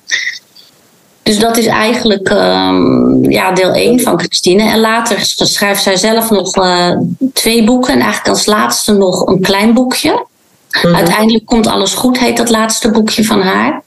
Dus 1.23 1.39
dat 1.39 1.57
is 1.57 1.65
eigenlijk 1.65 2.29
um, 2.29 3.29
ja, 3.29 3.51
deel 3.51 3.73
1 3.73 3.99
van 3.99 4.19
Christine. 4.19 4.63
En 4.63 4.79
later 4.79 5.17
schrijft 5.35 5.83
zij 5.83 5.97
zelf 5.97 6.29
nog 6.29 6.55
uh, 6.55 6.97
twee 7.33 7.63
boeken. 7.63 7.93
En 7.93 7.99
eigenlijk 7.99 8.29
als 8.29 8.45
laatste 8.45 8.93
nog 8.93 9.27
een 9.27 9.41
klein 9.41 9.73
boekje. 9.73 10.25
Mhm. 10.81 10.95
Uiteindelijk 10.95 11.45
komt 11.45 11.67
alles 11.67 11.93
goed, 11.93 12.19
heet 12.19 12.37
dat 12.37 12.49
laatste 12.49 12.91
boekje 12.91 13.25
van 13.25 13.41
haar. 13.41 13.81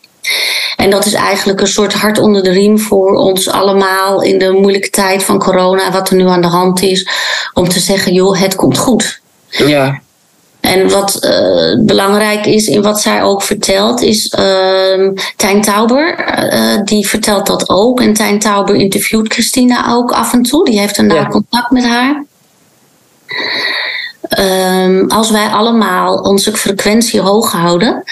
En 0.76 0.90
dat 0.90 1.06
is 1.06 1.14
eigenlijk 1.14 1.60
een 1.60 1.66
soort 1.66 1.92
hart 1.92 2.18
onder 2.18 2.42
de 2.42 2.50
riem 2.50 2.78
voor 2.78 3.14
ons 3.14 3.48
allemaal 3.48 4.22
in 4.22 4.38
de 4.38 4.50
moeilijke 4.50 4.90
tijd 4.90 5.24
van 5.24 5.38
corona, 5.38 5.90
wat 5.92 6.10
er 6.10 6.16
nu 6.16 6.28
aan 6.28 6.40
de 6.40 6.46
hand 6.46 6.82
is, 6.82 7.08
om 7.52 7.68
te 7.68 7.80
zeggen, 7.80 8.12
joh, 8.12 8.40
het 8.40 8.54
komt 8.54 8.78
goed. 8.78 9.20
Ja. 9.48 10.02
En 10.60 10.90
wat 10.90 11.18
uh, 11.20 11.84
belangrijk 11.86 12.46
is 12.46 12.66
in 12.66 12.82
wat 12.82 13.00
zij 13.00 13.22
ook 13.22 13.42
vertelt, 13.42 14.00
is 14.02 14.34
uh, 14.38 15.08
Tijn 15.36 15.62
Tauber. 15.62 16.14
Uh, 16.52 16.84
die 16.84 17.08
vertelt 17.08 17.46
dat 17.46 17.68
ook. 17.68 18.00
En 18.00 18.12
Tijn 18.12 18.38
Tauber 18.38 18.74
interviewt 18.74 19.32
Christina 19.32 19.92
ook 19.92 20.12
af 20.12 20.32
en 20.32 20.42
toe. 20.42 20.64
Die 20.64 20.78
heeft 20.78 20.98
een 20.98 21.08
ja. 21.08 21.26
contact 21.26 21.70
met 21.70 21.84
haar. 21.84 22.24
Um, 24.38 25.10
als 25.10 25.30
wij 25.30 25.46
allemaal 25.46 26.14
onze 26.14 26.56
frequentie 26.56 27.20
hoog 27.20 27.52
houden, 27.52 28.02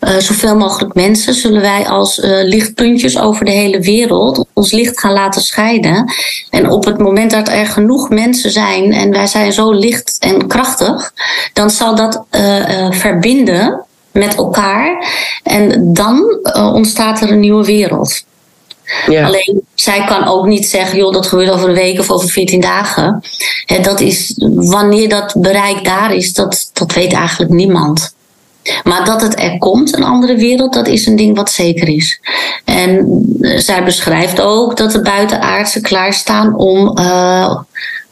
uh, 0.00 0.16
zoveel 0.16 0.56
mogelijk 0.56 0.94
mensen, 0.94 1.34
zullen 1.34 1.60
wij 1.60 1.88
als 1.88 2.18
uh, 2.18 2.24
lichtpuntjes 2.42 3.18
over 3.18 3.44
de 3.44 3.50
hele 3.50 3.80
wereld 3.80 4.44
ons 4.52 4.72
licht 4.72 5.00
gaan 5.00 5.12
laten 5.12 5.42
scheiden. 5.42 6.12
En 6.50 6.70
op 6.70 6.84
het 6.84 6.98
moment 6.98 7.30
dat 7.30 7.48
er 7.48 7.66
genoeg 7.66 8.08
mensen 8.08 8.50
zijn 8.50 8.92
en 8.92 9.10
wij 9.10 9.26
zijn 9.26 9.52
zo 9.52 9.72
licht 9.72 10.16
en 10.18 10.46
krachtig, 10.46 11.12
dan 11.52 11.70
zal 11.70 11.94
dat 11.94 12.24
uh, 12.30 12.90
verbinden 12.90 13.84
met 14.12 14.34
elkaar. 14.34 15.08
En 15.42 15.92
dan 15.92 16.40
ontstaat 16.54 17.20
er 17.20 17.30
een 17.30 17.40
nieuwe 17.40 17.64
wereld. 17.64 18.24
Ja. 19.06 19.26
Alleen 19.26 19.62
zij 19.74 20.04
kan 20.04 20.26
ook 20.26 20.46
niet 20.46 20.66
zeggen, 20.66 20.98
joh, 20.98 21.12
dat 21.12 21.26
gebeurt 21.26 21.50
over 21.50 21.68
een 21.68 21.74
week 21.74 21.98
of 21.98 22.10
over 22.10 22.28
14 22.28 22.60
dagen. 22.60 23.22
dat 23.82 24.00
is, 24.00 24.34
wanneer 24.54 25.08
dat 25.08 25.34
bereik 25.36 25.84
daar 25.84 26.14
is, 26.14 26.32
dat, 26.32 26.70
dat 26.72 26.92
weet 26.92 27.12
eigenlijk 27.12 27.52
niemand. 27.52 28.14
Maar 28.82 29.04
dat 29.04 29.22
het 29.22 29.40
er 29.40 29.58
komt, 29.58 29.96
een 29.96 30.04
andere 30.04 30.36
wereld, 30.36 30.72
dat 30.72 30.86
is 30.86 31.06
een 31.06 31.16
ding 31.16 31.36
wat 31.36 31.50
zeker 31.50 31.88
is. 31.88 32.20
En 32.64 33.22
eh, 33.40 33.58
zij 33.58 33.84
beschrijft 33.84 34.40
ook 34.40 34.76
dat 34.76 34.92
de 34.92 35.00
buitenaardse 35.00 35.80
klaarstaan 35.80 36.56
om 36.56 36.98
uh, 36.98 37.56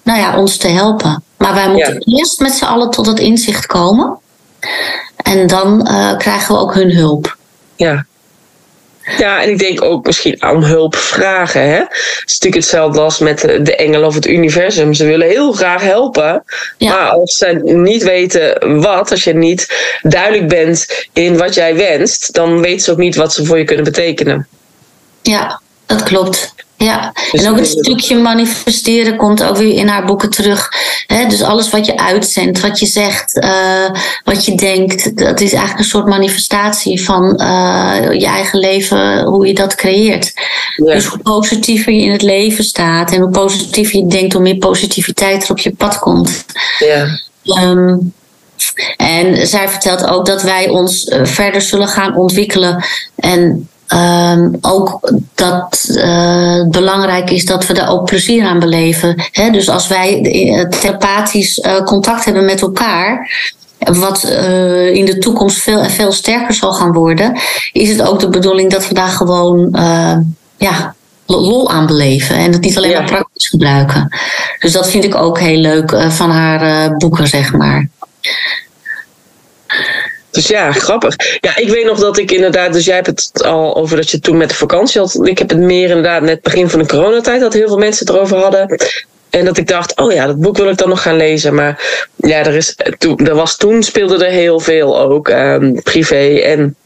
nou 0.03 0.19
ja, 0.19 0.39
ons 0.39 0.57
te 0.57 0.69
helpen. 0.69 1.23
Maar 1.37 1.55
wij 1.55 1.71
moeten 1.71 1.99
eerst 1.99 2.41
met 2.41 2.53
z'n 2.53 2.65
allen 2.65 2.91
tot 2.91 3.07
het 3.07 3.19
inzicht 3.19 3.67
komen. 3.67 4.19
En 5.17 5.47
dan 5.47 5.89
uh, 5.91 6.17
krijgen 6.17 6.55
we 6.55 6.61
ook 6.61 6.75
hun 6.75 6.93
hulp. 6.93 7.37
Ja, 7.77 8.07
ja, 9.19 9.43
en 9.43 9.51
ik 9.51 9.59
denk 9.59 9.83
ook 9.83 10.07
misschien 10.07 10.43
aan 10.43 10.65
hulp 10.65 10.97
vragen. 10.97 11.63
Hè? 11.63 11.79
Het 11.79 12.23
is 12.25 12.39
natuurlijk 12.39 12.55
hetzelfde 12.55 13.01
als 13.01 13.19
met 13.19 13.41
de 13.41 13.77
engelen 13.77 14.07
of 14.07 14.15
het 14.15 14.27
universum. 14.27 14.95
Ze 14.95 15.05
willen 15.05 15.29
heel 15.29 15.53
graag 15.53 15.83
helpen. 15.83 16.45
Maar 16.79 17.09
als 17.09 17.37
ze 17.37 17.61
niet 17.63 18.03
weten 18.03 18.81
wat, 18.81 19.11
als 19.11 19.25
je 19.25 19.35
niet 19.35 19.69
duidelijk 20.03 20.49
bent 20.49 21.07
in 21.13 21.37
wat 21.37 21.55
jij 21.55 21.75
wenst, 21.77 22.35
dan 22.35 22.61
weten 22.61 22.81
ze 22.81 22.91
ook 22.91 22.99
niet 22.99 23.17
wat 23.17 23.33
ze 23.33 23.45
voor 23.45 23.59
je 23.59 23.65
kunnen 23.65 23.85
betekenen. 23.85 24.47
Ja, 25.23 25.61
dat 25.87 26.03
klopt. 26.03 26.55
Ja, 26.79 27.13
en 27.33 27.49
ook 27.49 27.57
het 27.57 27.67
stukje 27.67 28.17
manifesteren 28.17 29.17
komt 29.17 29.43
ook 29.43 29.57
weer 29.57 29.75
in 29.75 29.89
haar 29.89 30.05
boeken 30.05 30.31
terug. 30.31 30.69
dus 31.29 31.43
alles 31.43 31.71
wat 31.71 31.87
je 31.87 31.99
uitzendt, 31.99 32.61
wat 32.61 32.79
je 32.79 32.87
zegt, 32.87 33.37
uh, 33.37 33.91
wat 34.25 34.45
je 34.45 34.55
denkt, 34.55 35.17
dat 35.17 35.41
is 35.41 35.53
eigenlijk 35.53 35.79
een 35.79 35.91
soort 35.91 36.07
manifestatie 36.07 37.03
van 37.03 37.41
uh, 37.43 37.99
je 38.13 38.27
eigen 38.27 38.59
leven, 38.59 39.23
hoe 39.23 39.47
je 39.47 39.55
dat 39.55 39.75
creëert. 39.75 40.33
Ja. 40.77 40.95
Dus 40.95 41.05
hoe 41.05 41.19
positiever 41.19 41.93
je 41.93 42.03
in 42.03 42.13
het 42.13 42.23
leven 42.23 42.65
staat 42.65 43.13
en 43.13 43.21
hoe 43.21 43.31
positiever 43.31 43.99
je 43.99 44.07
denkt, 44.07 44.33
hoe 44.33 44.43
meer 44.43 44.57
positiviteit 44.59 45.45
er 45.45 45.51
op 45.51 45.59
je 45.59 45.75
pad 45.75 45.99
komt. 45.99 46.45
Ja. 46.79 47.07
Um, 47.63 48.13
en 48.97 49.47
zij 49.47 49.69
vertelt 49.69 50.07
ook 50.07 50.27
dat 50.27 50.43
wij 50.43 50.69
ons 50.69 51.05
uh, 51.05 51.25
verder 51.25 51.61
zullen 51.61 51.89
gaan 51.89 52.17
ontwikkelen. 52.17 52.85
En 53.17 53.69
Um, 53.95 54.59
ook 54.61 55.13
dat 55.35 55.87
uh, 55.91 56.65
belangrijk 56.69 57.31
is 57.31 57.45
dat 57.45 57.67
we 57.67 57.73
daar 57.73 57.91
ook 57.91 58.05
plezier 58.05 58.47
aan 58.47 58.59
beleven. 58.59 59.23
Dus 59.53 59.69
als 59.69 59.89
wij 59.89 60.21
telepathisch 60.81 61.59
uh, 61.59 61.77
contact 61.81 62.25
hebben 62.25 62.45
met 62.45 62.61
elkaar, 62.61 63.31
wat 63.79 64.23
in 64.93 65.05
de 65.05 65.17
toekomst 65.19 65.59
veel 65.59 65.81
en 65.81 65.91
veel 65.91 66.13
sterker 66.13 66.55
zal 66.55 66.73
gaan 66.73 66.93
worden, 66.93 67.39
is 67.73 67.89
het 67.89 68.03
ook 68.03 68.21
de 68.21 68.29
bedoeling 68.29 68.71
dat 68.71 68.89
we 68.89 68.95
daar 68.95 69.09
gewoon 69.09 69.69
ja, 70.57 70.95
lol 71.27 71.71
aan 71.71 71.87
beleven 71.87 72.37
en 72.37 72.53
het 72.53 72.61
niet 72.61 72.77
alleen 72.77 72.93
maar 72.93 73.05
praktisch 73.05 73.49
gebruiken. 73.49 74.17
Dus 74.59 74.73
dat 74.73 74.91
vind 74.91 75.05
ik 75.05 75.15
ook 75.15 75.39
heel 75.39 75.59
leuk 75.59 75.97
van 76.09 76.31
haar 76.31 76.97
boeken, 76.97 77.27
zeg 77.27 77.53
maar. 77.53 77.89
Dus 80.31 80.47
ja, 80.47 80.73
grappig. 80.73 81.15
Ja, 81.41 81.57
ik 81.57 81.69
weet 81.69 81.85
nog 81.85 81.99
dat 81.99 82.19
ik 82.19 82.31
inderdaad, 82.31 82.73
dus 82.73 82.85
jij 82.85 82.95
hebt 82.95 83.07
het 83.07 83.45
al 83.45 83.77
over 83.77 83.97
dat 83.97 84.11
je 84.11 84.21
toen 84.21 84.37
met 84.37 84.49
de 84.49 84.55
vakantie 84.55 85.01
had. 85.01 85.21
Ik 85.23 85.39
heb 85.39 85.49
het 85.49 85.59
meer 85.59 85.89
inderdaad 85.89 86.23
net 86.23 86.43
begin 86.43 86.69
van 86.69 86.79
de 86.79 86.87
coronatijd, 86.87 87.41
dat 87.41 87.53
heel 87.53 87.69
veel 87.69 87.79
mensen 87.79 88.07
het 88.07 88.15
erover 88.15 88.37
hadden. 88.37 88.79
En 89.31 89.45
dat 89.45 89.57
ik 89.57 89.69
dacht, 89.69 89.97
oh 89.97 90.13
ja, 90.13 90.27
dat 90.27 90.41
boek 90.41 90.57
wil 90.57 90.69
ik 90.69 90.77
dan 90.77 90.89
nog 90.89 91.03
gaan 91.03 91.17
lezen. 91.17 91.55
Maar 91.55 92.07
ja, 92.17 92.39
er, 92.45 92.55
is, 92.55 92.77
toen, 92.99 93.27
er 93.27 93.35
was, 93.35 93.57
toen 93.57 93.83
speelde 93.83 94.27
er 94.27 94.33
heel 94.33 94.61
veel 94.61 95.01
ook, 95.01 95.29
um, 95.29 95.83
privé. 95.83 96.39
En 96.39 96.77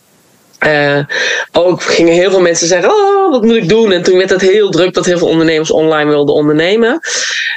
Uh, 0.66 0.98
ook 1.53 1.83
gingen 1.83 2.12
heel 2.12 2.31
veel 2.31 2.40
mensen 2.40 2.66
zeggen: 2.66 2.90
Oh, 2.90 3.31
wat 3.31 3.42
moet 3.42 3.57
ik 3.57 3.68
doen? 3.68 3.92
En 3.92 4.03
toen 4.03 4.16
werd 4.18 4.31
het 4.31 4.40
heel 4.40 4.70
druk 4.70 4.94
dat 4.94 5.07
heel 5.07 5.18
veel 5.18 5.29
ondernemers 5.29 5.70
online 5.70 6.11
wilden 6.11 6.35
ondernemen. 6.35 7.01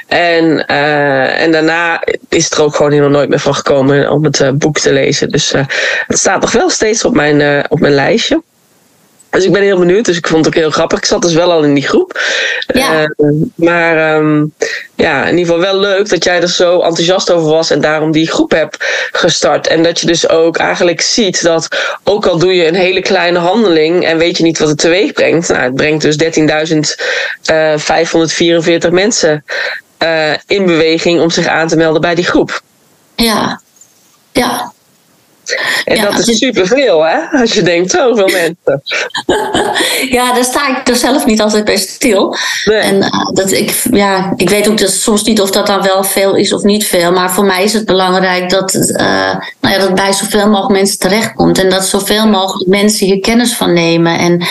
En, 0.06 0.64
uh, 0.70 1.40
en 1.40 1.52
daarna 1.52 2.02
is 2.28 2.44
het 2.44 2.54
er 2.54 2.62
ook 2.62 2.74
gewoon 2.76 2.90
helemaal 2.90 3.12
nooit 3.12 3.28
meer 3.28 3.38
van 3.38 3.54
gekomen 3.54 4.10
om 4.10 4.24
het 4.24 4.40
uh, 4.40 4.50
boek 4.50 4.78
te 4.78 4.92
lezen. 4.92 5.28
Dus 5.28 5.52
het 6.06 6.18
staat 6.18 6.40
nog 6.40 6.52
wel 6.52 6.70
steeds 6.70 7.04
op 7.04 7.14
mijn, 7.14 7.64
op 7.70 7.80
mijn 7.80 7.94
lijstje. 7.94 8.42
Dus 9.30 9.44
ik 9.44 9.52
ben 9.52 9.62
heel 9.62 9.78
benieuwd. 9.78 10.04
Dus 10.04 10.16
ik 10.16 10.26
vond 10.26 10.44
het 10.44 10.54
ook 10.54 10.60
heel 10.60 10.70
grappig. 10.70 10.98
Ik 10.98 11.04
zat 11.04 11.22
dus 11.22 11.34
wel 11.34 11.52
al 11.52 11.64
in 11.64 11.74
die 11.74 11.86
groep. 11.86 12.20
Ja. 12.66 13.14
Maar 13.54 14.16
um, 14.16 14.52
ja, 14.96 15.24
in 15.26 15.38
ieder 15.38 15.54
geval 15.54 15.72
wel 15.72 15.80
leuk 15.80 16.08
dat 16.08 16.24
jij 16.24 16.40
er 16.40 16.48
zo 16.48 16.80
enthousiast 16.80 17.30
over 17.30 17.50
was 17.50 17.70
en 17.70 17.80
daarom 17.80 18.12
die 18.12 18.30
groep 18.30 18.50
hebt 18.50 18.76
gestart. 19.12 19.66
En 19.66 19.82
dat 19.82 20.00
je 20.00 20.06
dus 20.06 20.28
ook 20.28 20.56
eigenlijk 20.56 21.00
ziet 21.00 21.42
dat 21.42 21.68
ook 22.04 22.26
al 22.26 22.38
doe 22.38 22.54
je 22.54 22.66
een 22.66 22.74
hele 22.74 23.00
kleine 23.00 23.38
handeling 23.38 24.04
en 24.04 24.18
weet 24.18 24.36
je 24.36 24.42
niet 24.42 24.58
wat 24.58 24.68
het 24.68 24.78
teweeg 24.78 25.12
brengt. 25.12 25.48
Nou, 25.48 25.62
het 25.62 25.74
brengt 25.74 26.02
dus 26.02 26.16
13.544 28.86 28.90
mensen 28.90 29.44
uh, 30.02 30.32
in 30.46 30.66
beweging 30.66 31.20
om 31.20 31.30
zich 31.30 31.46
aan 31.46 31.68
te 31.68 31.76
melden 31.76 32.00
bij 32.00 32.14
die 32.14 32.24
groep. 32.24 32.60
Ja, 33.16 33.60
ja. 34.32 34.72
En 35.84 36.02
dat 36.02 36.18
is 36.18 36.24
dus- 36.24 36.38
superveel, 36.38 37.04
hè? 37.06 37.38
Als 37.40 37.52
je 37.52 37.62
denkt, 37.62 37.90
zoveel 37.90 38.28
mensen. 38.42 38.82
ja, 40.10 40.32
daar 40.32 40.44
sta 40.44 40.78
ik 40.78 40.88
er 40.88 40.96
zelf 40.96 41.26
niet 41.26 41.40
altijd 41.40 41.64
bij 41.64 41.76
stil. 41.76 42.36
Nee. 42.64 42.78
En 42.78 42.94
uh, 42.96 43.08
dat 43.32 43.52
ik, 43.52 43.82
ja, 43.90 44.32
ik 44.36 44.48
weet 44.48 44.68
ook 44.68 44.78
dat 44.78 44.90
soms 44.90 45.22
niet 45.22 45.40
of 45.40 45.50
dat 45.50 45.66
dan 45.66 45.82
wel 45.82 46.04
veel 46.04 46.34
is 46.34 46.52
of 46.52 46.62
niet 46.62 46.86
veel. 46.86 47.12
Maar 47.12 47.30
voor 47.30 47.44
mij 47.44 47.64
is 47.64 47.72
het 47.72 47.84
belangrijk 47.86 48.50
dat, 48.50 48.74
uh, 48.74 48.98
nou 49.60 49.74
ja, 49.74 49.78
dat 49.78 49.94
bij 49.94 50.12
zoveel 50.12 50.48
mogelijk 50.48 50.72
mensen 50.72 50.98
terechtkomt. 50.98 51.58
En 51.58 51.70
dat 51.70 51.86
zoveel 51.86 52.28
mogelijk 52.28 52.68
mensen 52.68 53.06
hier 53.06 53.20
kennis 53.20 53.54
van 53.54 53.72
nemen. 53.72 54.18
En 54.18 54.46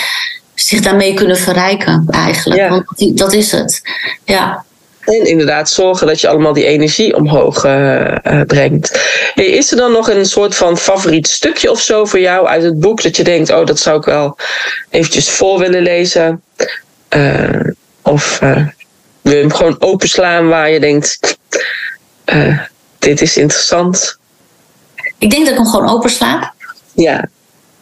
zich 0.56 0.82
daarmee 0.82 1.14
kunnen 1.14 1.38
verrijken, 1.38 2.06
eigenlijk. 2.10 2.60
Ja. 2.60 2.70
Want 2.70 3.18
dat 3.18 3.34
is 3.34 3.52
het. 3.52 3.82
Ja. 4.26 4.66
En 5.06 5.26
inderdaad 5.26 5.70
zorgen 5.70 6.08
dat 6.08 6.22
je 6.22 6.28
allemaal 6.28 6.54
die 6.54 6.66
energie 6.66 7.16
omhoog 7.16 7.66
uh, 7.66 8.02
uh, 8.02 8.42
brengt. 8.42 9.00
Is 9.36 9.72
er 9.72 9.78
dan 9.78 9.92
nog 9.92 10.10
een 10.10 10.26
soort 10.26 10.56
van 10.56 10.78
favoriet 10.78 11.28
stukje 11.28 11.72
of 11.72 11.82
zo 11.82 12.06
voor 12.06 12.20
jou 12.20 12.48
uit 12.48 12.64
het 12.64 12.80
boek 12.80 13.04
dat 13.04 13.18
je 13.18 13.24
denkt, 13.24 13.50
oh, 13.50 13.66
dat 13.66 13.80
zou 13.80 13.98
ik 13.98 14.06
wel 14.06 14.38
eventjes 14.90 15.30
voor 15.30 15.60
willen 15.60 15.82
lezen? 15.82 16.44
Uh, 17.10 17.70
of 18.02 18.40
wil 19.22 19.34
je 19.34 19.40
hem 19.40 19.54
gewoon 19.54 19.82
openslaan 19.82 20.48
waar 20.48 20.70
je 20.70 20.80
denkt, 20.80 21.38
dit 23.00 23.22
is 23.22 23.38
interessant? 23.38 24.18
Ik 25.18 25.30
denk 25.30 25.44
dat 25.44 25.52
ik 25.54 25.60
hem 25.60 25.70
gewoon 25.70 25.90
opensla. 25.90 26.54
Ja. 26.94 27.30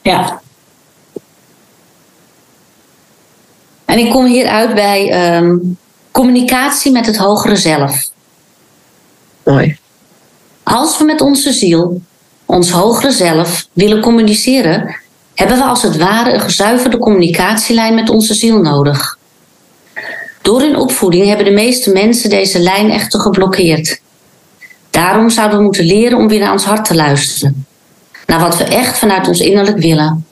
Ja. 0.02 0.42
En 3.86 3.98
ik 3.98 4.12
kom 4.12 4.26
hier 4.26 4.48
uit 4.48 4.74
bij 4.74 5.36
um, 5.38 5.78
Communicatie 6.14 6.92
met 6.92 7.06
het 7.06 7.18
hogere 7.18 7.56
zelf. 7.56 8.10
Mooi. 9.44 9.78
Als 10.64 10.98
we 10.98 11.04
met 11.04 11.22
onze 11.22 11.54
ziel, 11.54 12.02
ons 12.46 12.70
hogere 12.70 13.12
zelf, 13.12 13.68
willen 13.74 14.02
communiceren, 14.02 14.96
hebben 15.34 15.58
we 15.58 15.64
als 15.64 15.82
het 15.82 15.98
ware 15.98 16.34
een 16.34 16.40
gezuiverde 16.40 16.98
communicatielijn 16.98 17.96
met 17.96 18.10
onze 18.10 18.34
ziel 18.34 18.62
nodig. 18.62 19.18
Door 20.42 20.62
hun 20.62 20.78
opvoeding 20.78 21.28
hebben 21.28 21.46
de 21.46 21.52
meeste 21.52 21.92
mensen 21.92 22.30
deze 22.30 22.60
lijn 22.60 22.92
echter 22.92 23.20
geblokkeerd. 23.20 24.02
Daarom 24.90 25.30
zouden 25.30 25.58
we 25.58 25.64
moeten 25.64 25.86
leren 25.86 26.18
om 26.18 26.28
weer 26.28 26.40
naar 26.40 26.52
ons 26.52 26.66
hart 26.66 26.86
te 26.86 26.96
luisteren. 26.96 27.66
Naar 28.26 28.40
wat 28.40 28.58
we 28.58 28.64
echt 28.64 28.98
vanuit 28.98 29.28
ons 29.28 29.40
innerlijk 29.40 29.78
willen. 29.78 30.26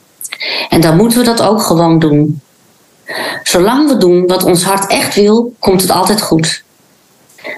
En 0.70 0.82
dan 0.82 0.96
moeten 0.96 1.20
we 1.20 1.26
dat 1.26 1.42
ook 1.42 1.62
gewoon 1.62 2.00
doen. 2.00 2.42
Zolang 3.44 3.90
we 3.90 3.98
doen 3.98 4.28
wat 4.28 4.44
ons 4.44 4.64
hart 4.64 4.92
echt 4.92 5.16
wil, 5.16 5.54
komt 5.60 5.82
het 5.82 5.92
altijd 5.92 6.22
goed. 6.22 6.64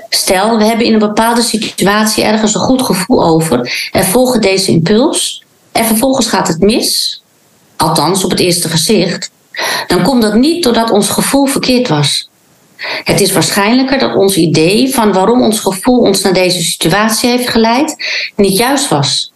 Stel, 0.09 0.57
we 0.57 0.63
hebben 0.63 0.85
in 0.85 0.93
een 0.93 0.99
bepaalde 0.99 1.41
situatie 1.41 2.23
ergens 2.23 2.53
een 2.53 2.61
goed 2.61 2.81
gevoel 2.81 3.23
over 3.25 3.89
en 3.91 4.05
volgen 4.05 4.41
deze 4.41 4.71
impuls 4.71 5.43
en 5.71 5.85
vervolgens 5.85 6.27
gaat 6.27 6.47
het 6.47 6.59
mis, 6.59 7.21
althans 7.75 8.23
op 8.23 8.29
het 8.29 8.39
eerste 8.39 8.69
gezicht, 8.69 9.31
dan 9.87 10.03
komt 10.03 10.21
dat 10.21 10.33
niet 10.33 10.63
doordat 10.63 10.91
ons 10.91 11.09
gevoel 11.09 11.45
verkeerd 11.45 11.87
was. 11.87 12.29
Het 13.03 13.21
is 13.21 13.31
waarschijnlijker 13.31 13.99
dat 13.99 14.15
ons 14.15 14.35
idee 14.35 14.93
van 14.93 15.13
waarom 15.13 15.41
ons 15.41 15.59
gevoel 15.59 15.99
ons 15.99 16.21
naar 16.21 16.33
deze 16.33 16.63
situatie 16.63 17.29
heeft 17.29 17.49
geleid 17.49 17.95
niet 18.35 18.57
juist 18.57 18.89
was. 18.89 19.31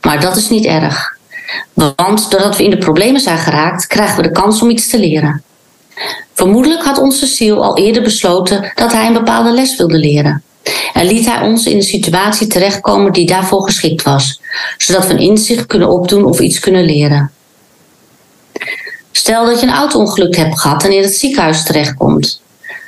Maar 0.00 0.20
dat 0.20 0.36
is 0.36 0.48
niet 0.48 0.64
erg. 0.64 1.16
Want 1.74 2.30
doordat 2.30 2.56
we 2.56 2.64
in 2.64 2.70
de 2.70 2.78
problemen 2.78 3.20
zijn 3.20 3.38
geraakt, 3.38 3.86
krijgen 3.86 4.16
we 4.16 4.22
de 4.22 4.30
kans 4.30 4.62
om 4.62 4.70
iets 4.70 4.88
te 4.88 4.98
leren. 4.98 5.42
Vermoedelijk 6.34 6.82
had 6.82 6.98
onze 6.98 7.26
ziel 7.26 7.64
al 7.64 7.76
eerder 7.76 8.02
besloten 8.02 8.72
dat 8.74 8.92
hij 8.92 9.06
een 9.06 9.12
bepaalde 9.12 9.52
les 9.52 9.76
wilde 9.76 9.98
leren. 9.98 10.42
En 10.92 11.06
liet 11.06 11.26
hij 11.26 11.40
ons 11.40 11.66
in 11.66 11.76
een 11.76 11.82
situatie 11.82 12.46
terechtkomen 12.46 13.12
die 13.12 13.26
daarvoor 13.26 13.62
geschikt 13.62 14.02
was, 14.02 14.40
zodat 14.76 15.06
we 15.06 15.12
een 15.12 15.18
inzicht 15.18 15.66
kunnen 15.66 15.90
opdoen 15.90 16.24
of 16.24 16.40
iets 16.40 16.58
kunnen 16.58 16.84
leren. 16.84 17.30
Stel 19.12 19.44
dat 19.44 19.60
je 19.60 19.66
een 19.66 19.72
auto-ongeluk 19.72 20.36
hebt 20.36 20.60
gehad 20.60 20.84
en 20.84 20.92
in 20.92 21.02
het 21.02 21.14
ziekenhuis 21.14 21.64
terechtkomt. 21.64 22.40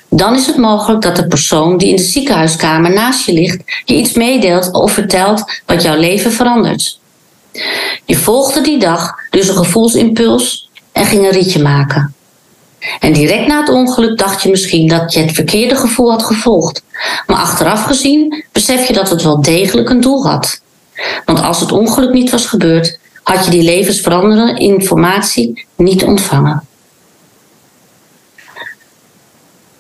Dan 0.08 0.34
is 0.34 0.46
het 0.46 0.56
mogelijk 0.56 1.02
dat 1.02 1.16
de 1.16 1.26
persoon 1.26 1.76
die 1.78 1.88
in 1.88 1.96
de 1.96 2.02
ziekenhuiskamer 2.02 2.92
naast 2.92 3.26
je 3.26 3.32
ligt 3.32 3.62
je 3.84 3.94
iets 3.94 4.12
meedeelt 4.12 4.72
of 4.72 4.92
vertelt 4.92 5.44
wat 5.66 5.82
jouw 5.82 5.96
leven 5.96 6.32
verandert. 6.32 6.98
Je 8.04 8.16
volgde 8.16 8.60
die 8.60 8.78
dag 8.78 9.14
dus 9.30 9.48
een 9.48 9.56
gevoelsimpuls 9.56 10.70
en 10.92 11.06
ging 11.06 11.24
een 11.24 11.30
ritje 11.30 11.62
maken. 11.62 12.13
En 13.00 13.12
direct 13.12 13.46
na 13.46 13.60
het 13.60 13.68
ongeluk 13.68 14.18
dacht 14.18 14.42
je 14.42 14.50
misschien 14.50 14.88
dat 14.88 15.12
je 15.12 15.20
het 15.20 15.32
verkeerde 15.32 15.76
gevoel 15.76 16.10
had 16.10 16.22
gevolgd. 16.22 16.82
Maar 17.26 17.36
achteraf 17.36 17.82
gezien 17.82 18.44
besef 18.52 18.86
je 18.86 18.92
dat 18.92 19.10
het 19.10 19.22
wel 19.22 19.42
degelijk 19.42 19.90
een 19.90 20.00
doel 20.00 20.26
had. 20.26 20.60
Want 21.24 21.42
als 21.42 21.60
het 21.60 21.72
ongeluk 21.72 22.12
niet 22.12 22.30
was 22.30 22.46
gebeurd, 22.46 22.98
had 23.22 23.44
je 23.44 23.50
die 23.50 23.62
levensveranderende 23.62 24.60
informatie 24.60 25.66
niet 25.76 26.04
ontvangen. 26.04 26.66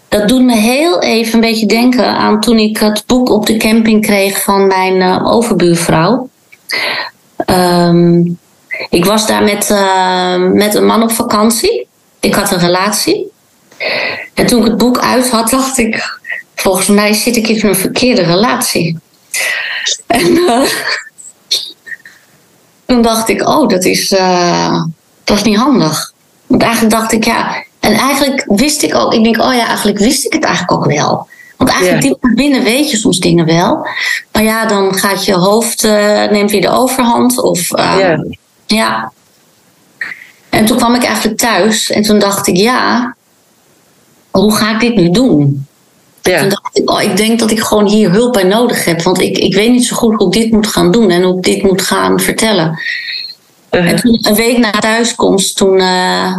Dat 0.08 0.28
doet 0.28 0.42
me 0.42 0.56
heel 0.56 1.02
even 1.02 1.34
een 1.34 1.40
beetje 1.40 1.66
denken 1.66 2.06
aan 2.06 2.40
toen 2.40 2.58
ik 2.58 2.78
het 2.78 3.02
boek 3.06 3.30
op 3.30 3.46
de 3.46 3.56
camping 3.56 4.02
kreeg 4.02 4.42
van 4.42 4.66
mijn 4.66 5.00
uh, 5.00 5.32
overbuurvrouw. 5.32 6.28
Um, 7.46 8.38
ik 8.90 9.04
was 9.04 9.26
daar 9.26 9.42
met, 9.42 9.70
uh, 9.70 10.36
met 10.36 10.74
een 10.74 10.86
man 10.86 11.02
op 11.02 11.12
vakantie 11.12 11.83
ik 12.24 12.34
had 12.34 12.52
een 12.52 12.58
relatie. 12.58 13.32
En 14.34 14.46
toen 14.46 14.60
ik 14.60 14.66
het 14.66 14.76
boek 14.76 14.98
uit 14.98 15.30
had, 15.30 15.50
dacht 15.50 15.78
ik, 15.78 16.20
volgens 16.54 16.86
mij 16.86 17.12
zit 17.12 17.36
ik 17.36 17.48
in 17.48 17.68
een 17.68 17.76
verkeerde 17.76 18.22
relatie. 18.22 18.98
En 20.06 20.26
uh, 20.26 20.62
toen 22.86 23.02
dacht 23.02 23.28
ik, 23.28 23.48
oh, 23.48 23.68
dat 23.68 23.84
is, 23.84 24.12
uh, 24.12 24.82
dat 25.24 25.36
is 25.36 25.42
niet 25.42 25.56
handig. 25.56 26.12
Want 26.46 26.62
eigenlijk 26.62 26.94
dacht 26.94 27.12
ik, 27.12 27.24
ja, 27.24 27.64
en 27.80 27.92
eigenlijk 27.92 28.44
wist 28.46 28.82
ik 28.82 28.94
ook, 28.94 29.14
ik 29.14 29.24
denk, 29.24 29.42
oh 29.42 29.54
ja, 29.54 29.66
eigenlijk 29.66 29.98
wist 29.98 30.24
ik 30.24 30.32
het 30.32 30.44
eigenlijk 30.44 30.78
ook 30.78 30.86
wel. 30.86 31.28
Want 31.56 31.70
eigenlijk 31.70 32.02
diep 32.02 32.22
naar 32.22 32.34
binnen 32.34 32.62
weet 32.62 32.90
je 32.90 32.96
soms 32.96 33.18
dingen 33.18 33.46
wel. 33.46 33.86
Maar 34.32 34.42
ja, 34.42 34.66
dan 34.66 34.94
gaat 34.94 35.24
je 35.24 35.34
hoofd, 35.34 35.84
uh, 35.84 36.24
neemt 36.24 36.50
weer 36.50 36.60
de 36.60 36.70
overhand. 36.70 37.40
Of, 37.40 37.68
ja. 37.68 38.24
ja. 38.66 39.12
En 40.54 40.64
toen 40.64 40.76
kwam 40.76 40.94
ik 40.94 41.04
eigenlijk 41.04 41.38
thuis 41.38 41.90
en 41.90 42.02
toen 42.02 42.18
dacht 42.18 42.46
ik, 42.46 42.56
ja, 42.56 43.14
hoe 44.30 44.54
ga 44.54 44.74
ik 44.74 44.80
dit 44.80 44.94
nu 44.94 45.10
doen? 45.10 45.66
Ja. 46.22 46.38
Toen 46.38 46.48
dacht 46.48 46.78
ik, 46.78 46.90
oh, 46.90 47.02
ik 47.02 47.16
denk 47.16 47.38
dat 47.38 47.50
ik 47.50 47.60
gewoon 47.60 47.86
hier 47.86 48.10
hulp 48.10 48.32
bij 48.32 48.42
nodig 48.42 48.84
heb. 48.84 49.02
Want 49.02 49.20
ik, 49.20 49.38
ik 49.38 49.54
weet 49.54 49.70
niet 49.70 49.86
zo 49.86 49.96
goed 49.96 50.14
hoe 50.14 50.26
ik 50.26 50.42
dit 50.42 50.52
moet 50.52 50.66
gaan 50.66 50.90
doen 50.90 51.10
en 51.10 51.22
hoe 51.22 51.36
ik 51.36 51.42
dit 51.42 51.62
moet 51.62 51.82
gaan 51.82 52.20
vertellen. 52.20 52.78
Uh-huh. 53.70 53.90
En 53.90 53.96
toen, 53.96 54.18
een 54.22 54.34
week 54.34 54.58
na 54.58 54.70
thuiskomst, 54.70 55.56
toen 55.56 55.78
uh, 55.78 56.36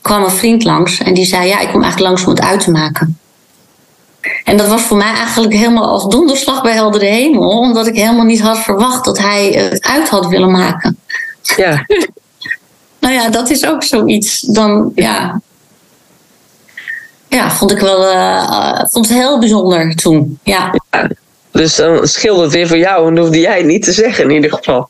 kwam 0.00 0.24
een 0.24 0.30
vriend 0.30 0.64
langs 0.64 0.98
en 0.98 1.14
die 1.14 1.24
zei: 1.24 1.48
Ja, 1.48 1.60
ik 1.60 1.68
kom 1.68 1.82
eigenlijk 1.82 2.10
langs 2.12 2.24
om 2.24 2.30
het 2.30 2.40
uit 2.40 2.60
te 2.60 2.70
maken. 2.70 3.18
En 4.44 4.56
dat 4.56 4.68
was 4.68 4.82
voor 4.82 4.96
mij 4.96 5.12
eigenlijk 5.12 5.54
helemaal 5.54 5.88
als 5.88 6.08
donderslag 6.08 6.62
bij 6.62 6.72
heldere 6.72 7.06
hemel, 7.06 7.58
omdat 7.58 7.86
ik 7.86 7.96
helemaal 7.96 8.24
niet 8.24 8.40
had 8.40 8.58
verwacht 8.58 9.04
dat 9.04 9.18
hij 9.18 9.46
het 9.46 9.84
uit 9.84 10.08
had 10.08 10.26
willen 10.26 10.50
maken. 10.50 10.98
Ja. 11.56 11.84
nou 13.04 13.16
ja, 13.16 13.30
dat 13.30 13.50
is 13.50 13.66
ook 13.66 13.82
zoiets. 13.82 14.40
Dan, 14.40 14.92
ja. 14.94 15.40
Ja, 17.28 17.50
vond 17.50 17.70
ik 17.70 17.78
wel 17.78 18.12
uh, 18.12 18.78
vond 18.78 19.08
het 19.08 19.18
heel 19.18 19.38
bijzonder 19.38 19.94
toen. 19.94 20.38
Ja. 20.42 20.74
Dus 21.50 21.76
dan 21.76 22.06
scheelde 22.06 22.42
het 22.42 22.52
weer 22.52 22.68
voor 22.68 22.78
jou 22.78 23.08
en 23.08 23.18
hoefde 23.18 23.40
jij 23.40 23.56
het 23.56 23.66
niet 23.66 23.82
te 23.82 23.92
zeggen 23.92 24.24
in 24.24 24.30
ieder 24.30 24.50
geval. 24.50 24.88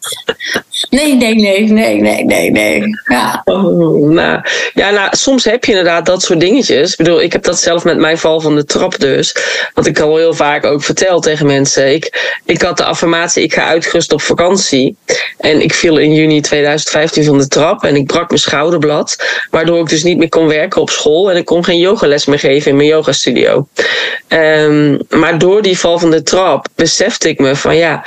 Nee, 0.90 1.14
nee, 1.14 1.35
nee, 1.35 1.73
nee, 1.73 2.01
nee, 2.01 2.25
nee, 2.25 2.51
nee. 2.51 2.83
Ja. 3.05 3.42
Oh, 3.44 4.11
nou, 4.11 4.40
ja, 4.75 4.90
nou, 4.90 5.09
soms 5.16 5.44
heb 5.44 5.64
je 5.64 5.70
inderdaad 5.70 6.07
dat 6.07 6.23
soort 6.23 6.40
dingetjes. 6.40 6.90
Ik 6.90 6.97
bedoel, 6.97 7.23
ik 7.23 7.33
heb 7.33 7.42
dat 7.42 7.61
zelf 7.61 7.85
met 7.85 7.99
mijn 7.99 8.18
val 8.18 8.40
van 8.40 8.55
de 8.55 8.64
trap 8.64 8.99
dus. 8.99 9.37
Want 9.75 9.87
ik 9.87 10.01
al 10.01 10.16
heel 10.16 10.35
vaak 10.35 10.64
ook 10.64 10.83
vertel 10.83 11.20
tegen 11.20 11.47
mensen. 11.47 11.94
Ik, 11.94 12.35
ik 12.44 12.62
had 12.62 12.77
de 12.77 12.85
affirmatie, 12.85 13.42
ik 13.42 13.55
ga 13.55 13.64
uitgerust 13.64 14.12
op 14.12 14.23
vakantie. 14.23 14.97
En 15.38 15.62
ik 15.62 15.75
viel 15.75 15.99
in 15.99 16.14
juni 16.14 16.40
2015 16.40 17.25
van 17.25 17.38
de 17.38 17.49
trap 17.49 17.85
en 17.85 17.97
ik 17.97 18.07
brak 18.07 18.29
mijn 18.29 18.40
schouderblad. 18.40 19.16
Waardoor 19.51 19.81
ik 19.81 19.88
dus 19.88 20.03
niet 20.03 20.18
meer 20.18 20.29
kon 20.29 20.47
werken 20.47 20.81
op 20.81 20.90
school. 20.90 21.31
En 21.31 21.37
ik 21.37 21.44
kon 21.44 21.64
geen 21.64 21.79
yogales 21.79 22.27
meer 22.27 22.38
geven 22.38 22.70
in 22.70 22.77
mijn 22.77 22.88
yogastudio. 22.88 23.68
Um, 24.29 24.99
maar 25.09 25.38
door 25.38 25.62
die 25.62 25.79
val 25.79 25.99
van 25.99 26.11
de 26.11 26.23
trap 26.23 26.66
besefte 26.75 27.29
ik 27.29 27.38
me 27.38 27.57
van 27.57 27.77
ja, 27.77 28.05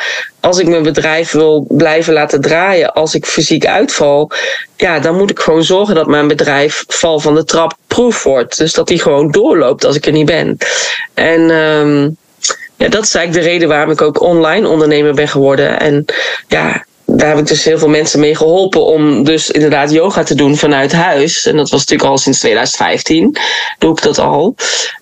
als 0.48 0.60
ik 0.60 0.68
mijn 0.68 0.84
bedrijf 0.84 1.32
wil 1.32 1.66
blijven 1.70 2.14
laten 2.14 2.42
draaien, 2.42 2.94
als 2.94 3.16
ik 3.16 3.26
fysiek 3.26 3.66
uitval, 3.66 4.32
ja, 4.76 5.00
dan 5.00 5.18
moet 5.18 5.30
ik 5.30 5.40
gewoon 5.40 5.64
zorgen 5.64 5.96
dat 5.96 6.08
mijn 6.08 6.28
bedrijf 6.28 6.84
val 6.88 7.20
van 7.20 7.36
de 7.36 7.44
trap 7.44 7.78
proef 7.88 8.24
wordt. 8.24 8.58
Dus 8.58 8.74
dat 8.74 8.88
die 8.88 9.00
gewoon 9.00 9.32
doorloopt 9.32 9.86
als 9.86 9.96
ik 9.96 10.06
er 10.06 10.12
niet 10.12 10.26
ben. 10.26 10.58
En 11.14 11.50
um, 11.50 12.18
ja, 12.76 12.88
dat 12.88 13.04
is 13.04 13.16
eigenlijk 13.16 13.46
de 13.46 13.52
reden 13.52 13.68
waarom 13.68 13.92
ik 13.92 14.02
ook 14.02 14.22
online 14.22 14.68
ondernemer 14.68 15.14
ben 15.14 15.28
geworden. 15.28 15.80
En 15.80 16.06
ja, 16.48 16.86
daar 17.18 17.30
heb 17.30 17.38
ik 17.38 17.48
dus 17.48 17.64
heel 17.64 17.78
veel 17.78 17.90
mensen 17.90 18.20
mee 18.20 18.36
geholpen 18.36 18.86
om 18.86 19.24
dus 19.24 19.50
inderdaad 19.50 19.92
yoga 19.92 20.24
te 20.24 20.36
doen 20.36 20.58
vanuit 20.58 20.92
huis. 20.92 21.46
En 21.46 21.56
dat 21.56 21.70
was 21.70 21.80
natuurlijk 21.80 22.10
al 22.10 22.18
sinds 22.18 22.40
2015, 22.40 23.38
doe 23.78 23.92
ik 23.92 24.02
dat 24.02 24.20
al. 24.20 24.56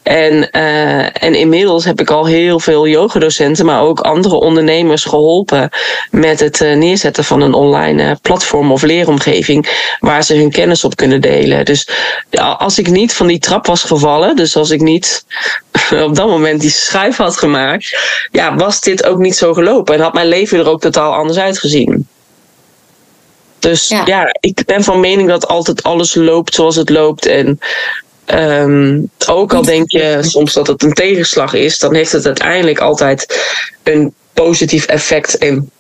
En, 0.04 0.50
uh, 0.52 1.24
en 1.24 1.36
inmiddels 1.36 1.86
heb 1.86 2.00
ik 2.00 2.10
al 2.10 2.26
heel 2.26 2.60
veel 2.60 2.88
yogadocenten, 2.88 3.66
maar 3.66 3.82
ook 3.82 4.00
andere 4.00 4.36
ondernemers 4.36 5.04
geholpen 5.04 5.70
met 6.12 6.40
het 6.40 6.62
uh, 6.62 6.76
neerzetten 6.76 7.24
van 7.24 7.42
een 7.42 7.54
online 7.54 8.04
uh, 8.04 8.12
platform 8.22 8.72
of 8.72 8.82
leeromgeving 8.82 9.94
waar 10.00 10.24
ze 10.24 10.36
hun 10.36 10.52
kennis 10.52 10.84
op 10.84 10.96
kunnen 10.96 11.22
delen. 11.22 11.66
Dus 11.66 11.90
als 12.58 12.80
ik 12.80 12.90
niet 12.90 13.14
van 13.14 13.28
die 13.28 13.40
trap 13.40 13.66
was 13.66 13.84
gevallen, 13.84 14.36
dus 14.36 14.56
als 14.56 14.70
ik 14.70 14.82
niet 14.82 15.26
op 16.08 16.16
dat 16.16 16.28
moment 16.28 16.62
die 16.62 16.70
schuif 16.70 17.18
had 17.18 17.38
gemaakt, 17.38 17.98
ja, 18.32 18.56
was 18.56 18.82
dit 18.82 19.06
ook 19.06 19.18
niet 19.18 19.36
zo 19.36 19.54
gelopen 19.54 19.96
en 19.96 20.02
had 20.02 20.14
mijn 20.14 20.28
leven 20.28 20.60
er 20.60 20.70
ook 20.70 20.82
totaal 20.82 21.14
anders 21.14 21.38
uitgezien. 21.38 22.05
Dus 23.66 23.88
ja. 23.88 24.06
ja. 24.06 24.36
ik 24.40 24.66
ben 24.66 24.84
van 24.84 25.00
mening 25.00 25.30
dat 25.30 25.48
altijd 25.48 25.84
alles 25.84 26.16
loopt 26.16 26.54
zoals 26.54 26.76
het 26.76 26.90
loopt. 26.90 27.26
En 27.26 27.60
um, 28.26 29.10
ook 29.28 29.54
al 29.54 29.62
denk 29.62 29.92
je 29.92 30.18
soms 30.22 30.54
dat 30.54 30.68
het 30.68 30.84
een 30.84 30.94
tegenslag 30.94 31.54
is, 31.54 31.80
dan 31.80 31.94
heeft 31.94 32.12
het 32.12 32.26
uiteindelijk 32.26 32.80
altijd 32.80 33.46
een 33.84 34.14
positief 34.34 34.86
effect. 34.86 35.38
En 35.38 35.72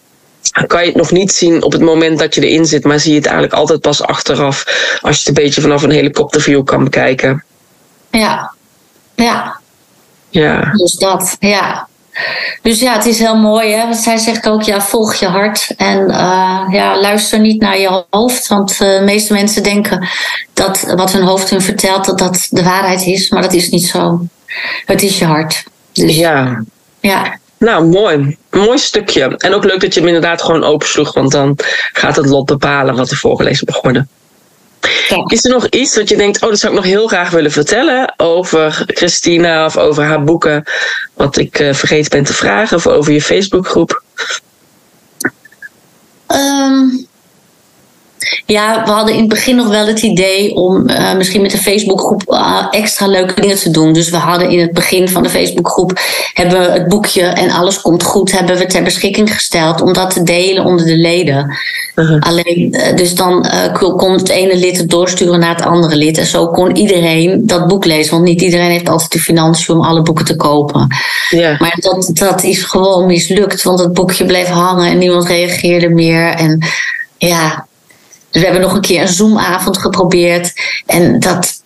kan 0.67 0.81
je 0.81 0.87
het 0.87 0.95
nog 0.95 1.11
niet 1.11 1.31
zien 1.31 1.63
op 1.63 1.71
het 1.71 1.81
moment 1.81 2.19
dat 2.19 2.35
je 2.35 2.41
erin 2.41 2.65
zit, 2.65 2.83
maar 2.83 2.99
zie 2.99 3.11
je 3.11 3.17
het 3.17 3.25
eigenlijk 3.25 3.55
altijd 3.55 3.81
pas 3.81 4.01
achteraf 4.01 4.63
als 5.01 5.15
je 5.15 5.19
het 5.19 5.27
een 5.27 5.43
beetje 5.43 5.61
vanaf 5.61 5.83
een 5.83 5.91
helikopterview 5.91 6.63
kan 6.63 6.83
bekijken. 6.83 7.43
Ja, 8.11 8.53
ja. 9.15 9.59
Ja. 10.29 10.71
Dus 10.71 10.93
dat, 10.93 11.35
ja. 11.39 11.87
Dus 12.61 12.79
ja, 12.79 12.93
het 12.93 13.05
is 13.05 13.19
heel 13.19 13.35
mooi. 13.35 13.71
Hè? 13.71 13.83
Want 13.83 13.95
zij 13.95 14.17
zegt 14.17 14.49
ook, 14.49 14.61
ja, 14.61 14.81
volg 14.81 15.13
je 15.13 15.25
hart. 15.25 15.73
En 15.77 15.99
uh, 15.99 16.65
ja, 16.71 16.99
luister 16.99 17.39
niet 17.39 17.61
naar 17.61 17.79
je 17.79 18.03
hoofd. 18.09 18.47
Want 18.47 18.77
de 18.77 19.01
meeste 19.03 19.33
mensen 19.33 19.63
denken 19.63 20.07
dat 20.53 20.93
wat 20.95 21.11
hun 21.11 21.23
hoofd 21.23 21.49
hun 21.49 21.61
vertelt, 21.61 22.05
dat 22.05 22.17
dat 22.17 22.47
de 22.49 22.63
waarheid 22.63 23.05
is. 23.05 23.29
Maar 23.29 23.41
dat 23.41 23.53
is 23.53 23.69
niet 23.69 23.85
zo. 23.85 24.27
Het 24.85 25.01
is 25.01 25.19
je 25.19 25.25
hart. 25.25 25.63
Dus, 25.93 26.15
ja. 26.15 26.63
Ja. 26.99 27.39
Nou, 27.57 27.85
mooi. 27.85 28.37
Mooi 28.51 28.77
stukje. 28.77 29.37
En 29.37 29.53
ook 29.53 29.63
leuk 29.63 29.81
dat 29.81 29.93
je 29.93 29.99
hem 29.99 30.09
inderdaad 30.09 30.41
gewoon 30.41 30.63
opensloeg. 30.63 31.13
Want 31.13 31.31
dan 31.31 31.57
gaat 31.93 32.15
het 32.15 32.25
lot 32.25 32.45
bepalen 32.45 32.95
wat 32.95 33.11
er 33.11 33.17
voorgelezen 33.17 33.67
mag 33.71 33.81
worden. 33.81 34.09
Is 35.27 35.45
er 35.45 35.51
nog 35.51 35.67
iets 35.67 35.95
wat 35.95 36.09
je 36.09 36.17
denkt, 36.17 36.41
oh, 36.43 36.49
dat 36.49 36.59
zou 36.59 36.73
ik 36.73 36.79
nog 36.79 36.89
heel 36.89 37.07
graag 37.07 37.29
willen 37.29 37.51
vertellen 37.51 38.13
over 38.17 38.83
Christina 38.87 39.65
of 39.65 39.77
over 39.77 40.03
haar 40.03 40.23
boeken, 40.23 40.63
wat 41.13 41.37
ik 41.37 41.59
uh, 41.59 41.73
vergeten 41.73 42.09
ben 42.09 42.23
te 42.23 42.33
vragen, 42.33 42.77
of 42.77 42.87
over 42.87 43.13
je 43.13 43.21
Facebookgroep? 43.21 44.03
Um, 46.27 47.07
ja, 48.45 48.83
we 48.85 48.91
hadden 48.91 49.13
in 49.13 49.19
het 49.19 49.29
begin 49.29 49.55
nog 49.55 49.67
wel 49.67 49.87
het 49.87 50.01
idee 50.01 50.55
om 50.55 50.89
uh, 50.89 51.13
misschien 51.13 51.41
met 51.41 51.51
de 51.51 51.57
Facebookgroep 51.57 52.23
uh, 52.27 52.67
extra 52.71 53.07
leuke 53.07 53.41
dingen 53.41 53.57
te 53.57 53.71
doen. 53.71 53.93
Dus 53.93 54.09
we 54.09 54.17
hadden 54.17 54.49
in 54.49 54.59
het 54.59 54.73
begin 54.73 55.09
van 55.09 55.23
de 55.23 55.29
Facebookgroep 55.29 55.99
hebben 56.33 56.59
we 56.59 56.71
het 56.71 56.87
boekje 56.87 57.21
en 57.21 57.51
alles 57.51 57.81
komt 57.81 58.03
goed 58.03 58.31
hebben 58.31 58.57
we 58.57 58.65
ter 58.65 58.83
beschikking 58.83 59.33
gesteld 59.33 59.81
om 59.81 59.93
dat 59.93 60.13
te 60.13 60.23
delen 60.23 60.65
onder 60.65 60.85
de 60.85 60.97
leden. 60.97 61.57
Uh-huh. 61.95 62.21
Alleen, 62.21 62.75
uh, 62.75 62.95
dus 62.95 63.15
dan 63.15 63.47
kon 63.97 64.11
het 64.11 64.29
ene 64.29 64.57
lid 64.57 64.77
het 64.77 64.89
doorsturen 64.89 65.39
naar 65.39 65.55
het 65.55 65.65
andere 65.65 65.95
lid. 65.95 66.17
En 66.17 66.25
zo 66.25 66.47
kon 66.47 66.75
iedereen 66.75 67.45
dat 67.45 67.67
boek 67.67 67.85
lezen. 67.85 68.11
Want 68.11 68.23
niet 68.23 68.41
iedereen 68.41 68.71
heeft 68.71 68.89
altijd 68.89 69.11
de 69.11 69.19
financiën 69.19 69.75
om 69.75 69.81
alle 69.81 70.01
boeken 70.01 70.25
te 70.25 70.35
kopen. 70.35 70.87
Yeah. 71.29 71.59
Maar 71.59 71.77
dat, 71.79 72.09
dat 72.13 72.43
is 72.43 72.63
gewoon 72.63 73.05
mislukt. 73.05 73.63
Want 73.63 73.79
het 73.79 73.93
boekje 73.93 74.25
bleef 74.25 74.47
hangen 74.47 74.89
en 74.89 74.97
niemand 74.97 75.27
reageerde 75.27 75.89
meer. 75.89 76.27
En 76.27 76.59
ja, 77.17 77.67
dus 78.35 78.43
we 78.43 78.49
hebben 78.49 78.67
nog 78.67 78.75
een 78.75 78.81
keer 78.81 79.01
een 79.01 79.07
Zoomavond 79.07 79.77
geprobeerd. 79.77 80.53
En 80.85 81.19
dat, 81.19 81.61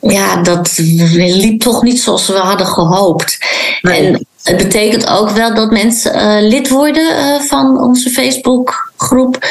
ja, 0.00 0.42
dat 0.42 0.78
liep 1.14 1.60
toch 1.60 1.82
niet 1.82 2.00
zoals 2.00 2.26
we 2.26 2.32
hadden 2.32 2.66
gehoopt. 2.66 3.38
Nee. 3.80 4.06
En 4.06 4.26
het 4.42 4.56
betekent 4.56 5.08
ook 5.08 5.30
wel 5.30 5.54
dat 5.54 5.70
mensen 5.70 6.14
uh, 6.14 6.48
lid 6.48 6.68
worden 6.68 7.16
uh, 7.16 7.40
van 7.40 7.80
onze 7.80 8.10
Facebookgroep. 8.10 9.46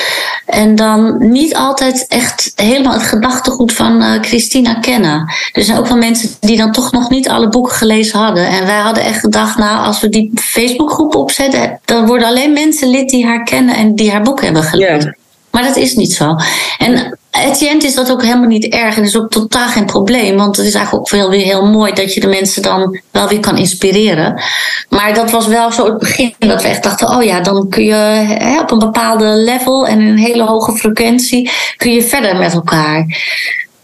En 0.45 0.75
dan 0.75 1.31
niet 1.31 1.55
altijd 1.55 2.05
echt 2.07 2.51
helemaal 2.55 2.93
het 2.93 3.03
gedachtegoed 3.03 3.73
van 3.73 4.01
uh, 4.01 4.11
Christina 4.21 4.73
kennen. 4.73 5.33
Er 5.51 5.63
zijn 5.63 5.77
ook 5.77 5.87
wel 5.87 5.97
mensen 5.97 6.29
die 6.39 6.57
dan 6.57 6.71
toch 6.71 6.91
nog 6.91 7.09
niet 7.09 7.29
alle 7.29 7.49
boeken 7.49 7.75
gelezen 7.75 8.19
hadden. 8.19 8.47
En 8.47 8.65
wij 8.65 8.79
hadden 8.79 9.03
echt 9.03 9.19
gedacht, 9.19 9.57
nou, 9.57 9.85
als 9.85 10.01
we 10.01 10.09
die 10.09 10.31
Facebookgroep 10.35 11.15
opzetten, 11.15 11.79
dan 11.85 12.05
worden 12.05 12.27
alleen 12.27 12.53
mensen 12.53 12.89
lid 12.89 13.09
die 13.09 13.25
haar 13.25 13.43
kennen 13.43 13.75
en 13.75 13.95
die 13.95 14.11
haar 14.11 14.21
boek 14.21 14.41
hebben 14.41 14.63
gelezen. 14.63 15.15
Maar 15.51 15.63
dat 15.63 15.75
is 15.75 15.95
niet 15.95 16.13
zo. 16.13 16.35
En 16.77 17.19
Etienne 17.31 17.83
is 17.83 17.95
dat 17.95 18.11
ook 18.11 18.21
helemaal 18.21 18.47
niet 18.47 18.65
erg. 18.65 18.97
En 18.97 19.03
is 19.03 19.17
ook 19.17 19.29
totaal 19.29 19.67
geen 19.67 19.85
probleem. 19.85 20.37
Want 20.37 20.57
het 20.57 20.65
is 20.65 20.73
eigenlijk 20.73 21.05
ook 21.05 21.19
wel 21.19 21.29
weer 21.29 21.45
heel 21.45 21.65
mooi 21.65 21.93
dat 21.93 22.13
je 22.13 22.19
de 22.19 22.27
mensen 22.27 22.61
dan 22.61 22.99
wel 23.11 23.27
weer 23.27 23.39
kan 23.39 23.57
inspireren. 23.57 24.41
Maar 24.89 25.13
dat 25.13 25.31
was 25.31 25.47
wel 25.47 25.71
zo 25.71 25.85
het 25.85 25.97
begin 25.97 26.33
dat 26.39 26.61
we 26.61 26.67
echt 26.67 26.83
dachten: 26.83 27.09
oh 27.09 27.23
ja, 27.23 27.41
dan 27.41 27.69
kun 27.69 27.83
je 27.83 27.93
hè, 27.93 28.59
op 28.59 28.71
een 28.71 28.79
bepaalde 28.79 29.25
level 29.25 29.87
en 29.87 29.99
een 29.99 30.17
hele 30.17 30.43
hoge 30.43 30.77
frequentie 30.77 31.51
kun 31.77 31.91
je 31.91 32.03
verder 32.03 32.35
met 32.35 32.53
elkaar. 32.53 33.05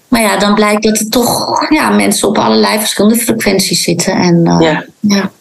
Maar 0.08 0.22
ja, 0.22 0.38
dan 0.38 0.54
blijkt 0.54 0.84
dat 0.84 1.00
er 1.00 1.10
toch 1.10 1.66
ja, 1.70 1.90
mensen 1.90 2.28
op 2.28 2.38
allerlei 2.38 2.80
verschillende 2.80 3.18
frequenties 3.18 3.84
zitten. 3.84 4.14
En, 4.14 4.46
uh, 4.46 4.58
ja. 4.60 4.86
ja. 5.00 5.32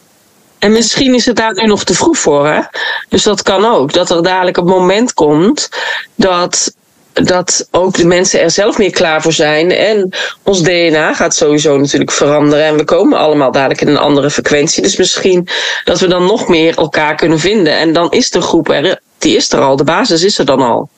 En 0.59 0.73
misschien 0.73 1.14
is 1.14 1.27
het 1.27 1.37
daar 1.37 1.55
nu 1.55 1.66
nog 1.66 1.85
te 1.85 1.95
vroeg 1.95 2.19
voor, 2.19 2.47
hè? 2.47 2.61
Dus 3.09 3.23
dat 3.23 3.42
kan 3.42 3.64
ook. 3.64 3.92
Dat 3.92 4.11
er 4.11 4.23
dadelijk 4.23 4.57
een 4.57 4.64
moment 4.64 5.14
komt 5.14 5.69
dat, 6.14 6.75
dat 7.12 7.69
ook 7.71 7.97
de 7.97 8.07
mensen 8.07 8.40
er 8.40 8.51
zelf 8.51 8.79
meer 8.79 8.90
klaar 8.90 9.23
voor 9.23 9.33
zijn. 9.33 9.71
En 9.71 10.14
ons 10.42 10.62
DNA 10.62 11.14
gaat 11.14 11.35
sowieso 11.35 11.77
natuurlijk 11.79 12.11
veranderen. 12.11 12.64
En 12.64 12.77
we 12.77 12.85
komen 12.85 13.19
allemaal 13.19 13.53
dadelijk 13.53 13.81
in 13.81 13.88
een 13.88 13.99
andere 13.99 14.31
frequentie. 14.31 14.83
Dus 14.83 14.97
misschien 14.97 15.49
dat 15.85 16.01
we 16.01 16.09
dan 16.09 16.25
nog 16.25 16.49
meer 16.49 16.77
elkaar 16.77 17.16
kunnen 17.16 17.38
vinden. 17.38 17.73
En 17.73 17.92
dan 17.92 18.11
is 18.11 18.31
de 18.31 18.40
groep 18.40 18.69
er, 18.71 19.01
die 19.19 19.37
is 19.37 19.53
er 19.53 19.61
al. 19.61 19.77
De 19.77 19.85
basis 19.85 20.25
is 20.25 20.38
er 20.38 20.47
dan 20.47 20.61
al. 20.61 20.88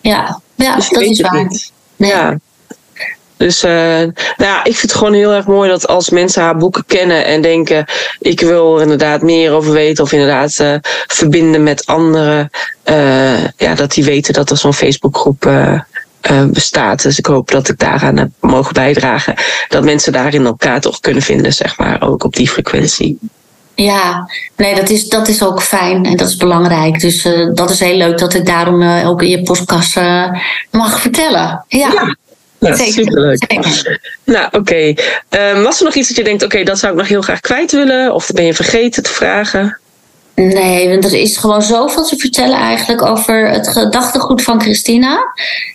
Ja, 0.00 0.40
ja 0.54 0.76
dus 0.76 0.88
dat 0.88 1.02
is 1.02 1.20
waar. 1.20 1.46
Nee. 1.96 2.10
Ja. 2.10 2.38
Dus 3.44 3.64
uh, 3.64 3.70
nou 3.72 4.12
ja, 4.36 4.58
ik 4.58 4.76
vind 4.76 4.82
het 4.82 4.94
gewoon 4.94 5.12
heel 5.12 5.32
erg 5.32 5.46
mooi 5.46 5.70
dat 5.70 5.88
als 5.88 6.10
mensen 6.10 6.42
haar 6.42 6.56
boeken 6.56 6.84
kennen 6.86 7.24
en 7.24 7.42
denken: 7.42 7.84
ik 8.18 8.40
wil 8.40 8.76
er 8.76 8.82
inderdaad 8.82 9.22
meer 9.22 9.52
over 9.52 9.72
weten, 9.72 10.04
of 10.04 10.12
inderdaad 10.12 10.58
uh, 10.60 10.74
verbinden 11.06 11.62
met 11.62 11.86
anderen, 11.86 12.50
uh, 12.84 13.44
ja, 13.44 13.74
dat 13.74 13.92
die 13.92 14.04
weten 14.04 14.34
dat 14.34 14.50
er 14.50 14.56
zo'n 14.56 14.74
Facebookgroep 14.74 15.50
bestaat. 16.46 17.02
Dus 17.02 17.18
ik 17.18 17.26
hoop 17.26 17.50
dat 17.50 17.68
ik 17.68 17.78
daaraan 17.78 18.16
heb 18.16 18.28
mogen 18.40 18.74
bijdragen. 18.74 19.34
Dat 19.68 19.84
mensen 19.84 20.12
daarin 20.12 20.46
elkaar 20.46 20.80
toch 20.80 21.00
kunnen 21.00 21.22
vinden, 21.22 21.52
zeg 21.52 21.78
maar, 21.78 22.02
ook 22.02 22.24
op 22.24 22.36
die 22.36 22.48
frequentie. 22.48 23.18
Ja, 23.74 24.30
nee, 24.56 24.74
dat 24.74 24.90
is, 24.90 25.08
dat 25.08 25.28
is 25.28 25.42
ook 25.42 25.62
fijn 25.62 26.04
en 26.04 26.16
dat 26.16 26.28
is 26.28 26.36
belangrijk. 26.36 27.00
Dus 27.00 27.24
uh, 27.24 27.54
dat 27.54 27.70
is 27.70 27.80
heel 27.80 27.96
leuk 27.96 28.18
dat 28.18 28.34
ik 28.34 28.46
daarom 28.46 28.82
uh, 28.82 29.08
ook 29.08 29.22
in 29.22 29.28
je 29.28 29.42
podcast 29.42 29.96
uh, 29.96 30.32
mag 30.70 31.00
vertellen. 31.00 31.64
Ja. 31.68 31.88
ja. 31.92 32.16
Ja, 32.68 32.76
Zeker. 32.76 32.92
superleuk. 32.92 33.44
Zeker. 33.48 34.00
Nou, 34.24 34.46
oké. 34.46 34.56
Okay. 34.56 34.98
Um, 35.30 35.62
was 35.62 35.78
er 35.78 35.84
nog 35.84 35.94
iets 35.94 36.08
dat 36.08 36.16
je 36.16 36.24
denkt, 36.24 36.42
oké, 36.42 36.52
okay, 36.52 36.66
dat 36.66 36.78
zou 36.78 36.92
ik 36.92 36.98
nog 36.98 37.08
heel 37.08 37.22
graag 37.22 37.40
kwijt 37.40 37.72
willen? 37.72 38.14
Of 38.14 38.30
ben 38.30 38.44
je 38.44 38.54
vergeten 38.54 39.02
te 39.02 39.10
vragen? 39.10 39.78
Nee, 40.34 40.88
want 40.88 41.04
er 41.04 41.14
is 41.14 41.36
gewoon 41.36 41.62
zoveel 41.62 42.04
te 42.04 42.16
vertellen 42.16 42.58
eigenlijk 42.58 43.02
over 43.02 43.48
het 43.48 43.68
gedachtegoed 43.68 44.42
van 44.42 44.60
Christina. 44.60 45.32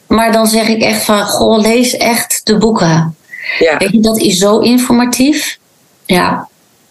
Maar 0.08 0.32
dan 0.32 0.48
zeg 0.48 0.68
ik 0.68 0.82
echt 0.82 1.04
van, 1.04 1.26
goh, 1.26 1.60
lees 1.60 1.98
echt 1.98 2.42
de 2.44 2.58
boeken. 2.58 3.16
Ja. 3.60 3.78
Weet 3.78 3.92
je, 3.92 4.00
dat 4.00 4.18
is 4.18 4.38
zo 4.38 4.60
informatief. 4.60 5.58
Ja, 6.06 6.50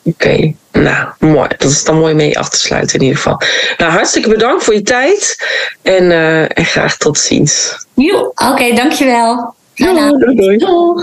Oké, 0.09 0.55
nou 0.73 1.09
mooi. 1.19 1.49
Dat 1.59 1.71
is 1.71 1.85
dan 1.85 1.99
mooi 1.99 2.15
mee 2.15 2.39
af 2.39 2.49
te 2.49 2.59
sluiten 2.59 2.99
in 2.99 3.05
ieder 3.05 3.17
geval. 3.17 3.41
Nou, 3.77 3.93
hartstikke 3.93 4.29
bedankt 4.29 4.65
voor 4.65 4.75
je 4.75 4.83
tijd 4.83 5.47
en, 5.83 6.05
uh, 6.05 6.43
en 6.43 6.65
graag 6.65 6.97
tot 6.97 7.19
ziens. 7.19 7.87
Oké, 8.35 8.75
dankjewel. 8.75 9.55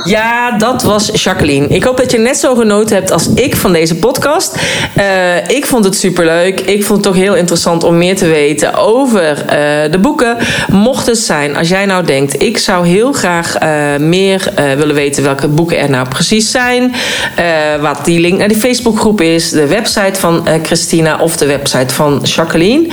Ja, 0.04 0.58
dat 0.58 0.84
was 0.84 1.24
Jacqueline. 1.24 1.68
Ik 1.68 1.84
hoop 1.84 1.98
dat 1.98 2.12
je 2.12 2.18
net 2.18 2.38
zo 2.38 2.56
genoten 2.56 2.96
hebt 2.96 3.12
als 3.12 3.30
ik 3.34 3.56
van 3.56 3.74
deze 3.74 3.96
podcast. 3.96 4.58
Uh, 4.98 5.50
ik 5.50 5.66
vond 5.66 5.86
het 5.86 5.96
superleuk. 5.96 6.60
Ik 6.60 6.84
vond 6.84 7.06
het 7.06 7.14
toch 7.14 7.24
heel 7.24 7.36
interessant 7.36 7.84
om 7.84 7.98
meer 7.98 8.16
te 8.16 8.28
weten 8.28 8.74
over 8.74 9.38
uh, 9.38 9.92
de 9.92 9.98
boeken. 10.02 10.38
Mocht 10.72 11.06
het 11.06 11.18
zijn, 11.18 11.56
als 11.56 11.70
jij 11.70 11.86
nou 11.86 12.06
denkt... 12.06 12.42
ik 12.42 12.58
zou 12.58 12.88
heel 12.88 13.12
graag 13.12 13.64
uh, 13.64 13.96
meer 13.98 14.52
willen 14.78 14.96
weten 14.96 15.24
welke 15.24 15.48
boeken 15.48 15.80
er 15.80 15.90
nou 15.90 16.08
precies 16.08 16.52
zijn... 16.52 16.94
wat 17.82 18.06
die 18.06 18.20
link 18.20 18.38
naar 18.38 18.48
die 18.48 18.58
Facebookgroep 18.58 19.22
is... 19.22 19.50
de 19.50 19.68
website 19.68 20.20
van 20.20 20.48
Christina 20.64 21.20
of 21.20 21.38
de 21.38 21.46
website 21.46 21.94
van 21.94 22.22
Jacqueline... 22.24 22.88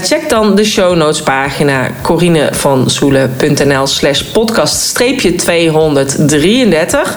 check 0.00 0.28
dan 0.28 0.54
de 0.54 0.64
show 0.64 0.96
notes 0.96 1.22
pagina 1.22 1.90
corinevansoelen.nl 2.02 3.86
slash 3.86 4.22
podcast 4.22 4.73
233. 4.92 7.16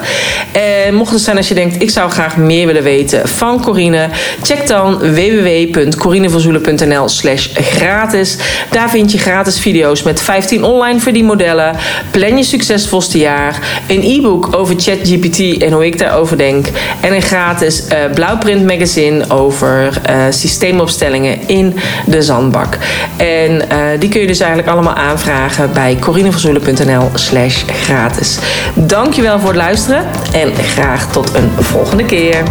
En 0.52 0.94
mocht 0.94 1.12
het 1.12 1.20
zijn 1.20 1.36
als 1.36 1.48
je 1.48 1.54
denkt, 1.54 1.82
ik 1.82 1.90
zou 1.90 2.10
graag 2.10 2.36
meer 2.36 2.66
willen 2.66 2.82
weten 2.82 3.28
van 3.28 3.62
Corine, 3.62 4.08
check 4.42 4.66
dan 4.66 4.98
www.corinevanzoelen.nl 4.98 7.08
slash 7.08 7.48
gratis. 7.54 8.36
Daar 8.70 8.90
vind 8.90 9.12
je 9.12 9.18
gratis 9.18 9.60
video's 9.60 10.02
met 10.02 10.20
15 10.20 10.64
online 10.64 11.00
verdienmodellen, 11.00 11.76
plan 12.10 12.36
je 12.36 12.44
succesvolste 12.44 13.18
jaar, 13.18 13.58
een 13.86 14.02
e-book 14.02 14.56
over 14.56 14.74
ChatGPT 14.78 15.62
en 15.62 15.72
hoe 15.72 15.86
ik 15.86 15.98
daarover 15.98 16.38
denk 16.38 16.66
en 17.00 17.14
een 17.14 17.22
gratis 17.22 17.82
uh, 17.82 17.88
blauwprint 18.14 18.66
magazine 18.66 19.30
over 19.30 20.00
uh, 20.10 20.24
systeemopstellingen 20.30 21.38
in 21.46 21.76
de 22.06 22.22
zandbak. 22.22 22.78
En 23.16 23.50
uh, 23.50 23.60
die 23.98 24.08
kun 24.08 24.20
je 24.20 24.26
dus 24.26 24.40
eigenlijk 24.40 24.70
allemaal 24.70 24.94
aanvragen 24.94 25.72
bij 25.72 25.96
corinevanzoelen.nl 26.00 27.10
slash 27.50 27.64
gratis. 27.66 28.38
Dankjewel 28.74 29.38
voor 29.38 29.48
het 29.48 29.56
luisteren 29.56 30.06
en 30.32 30.54
graag 30.54 31.12
tot 31.12 31.34
een 31.34 31.50
volgende 31.58 32.04
keer. 32.04 32.42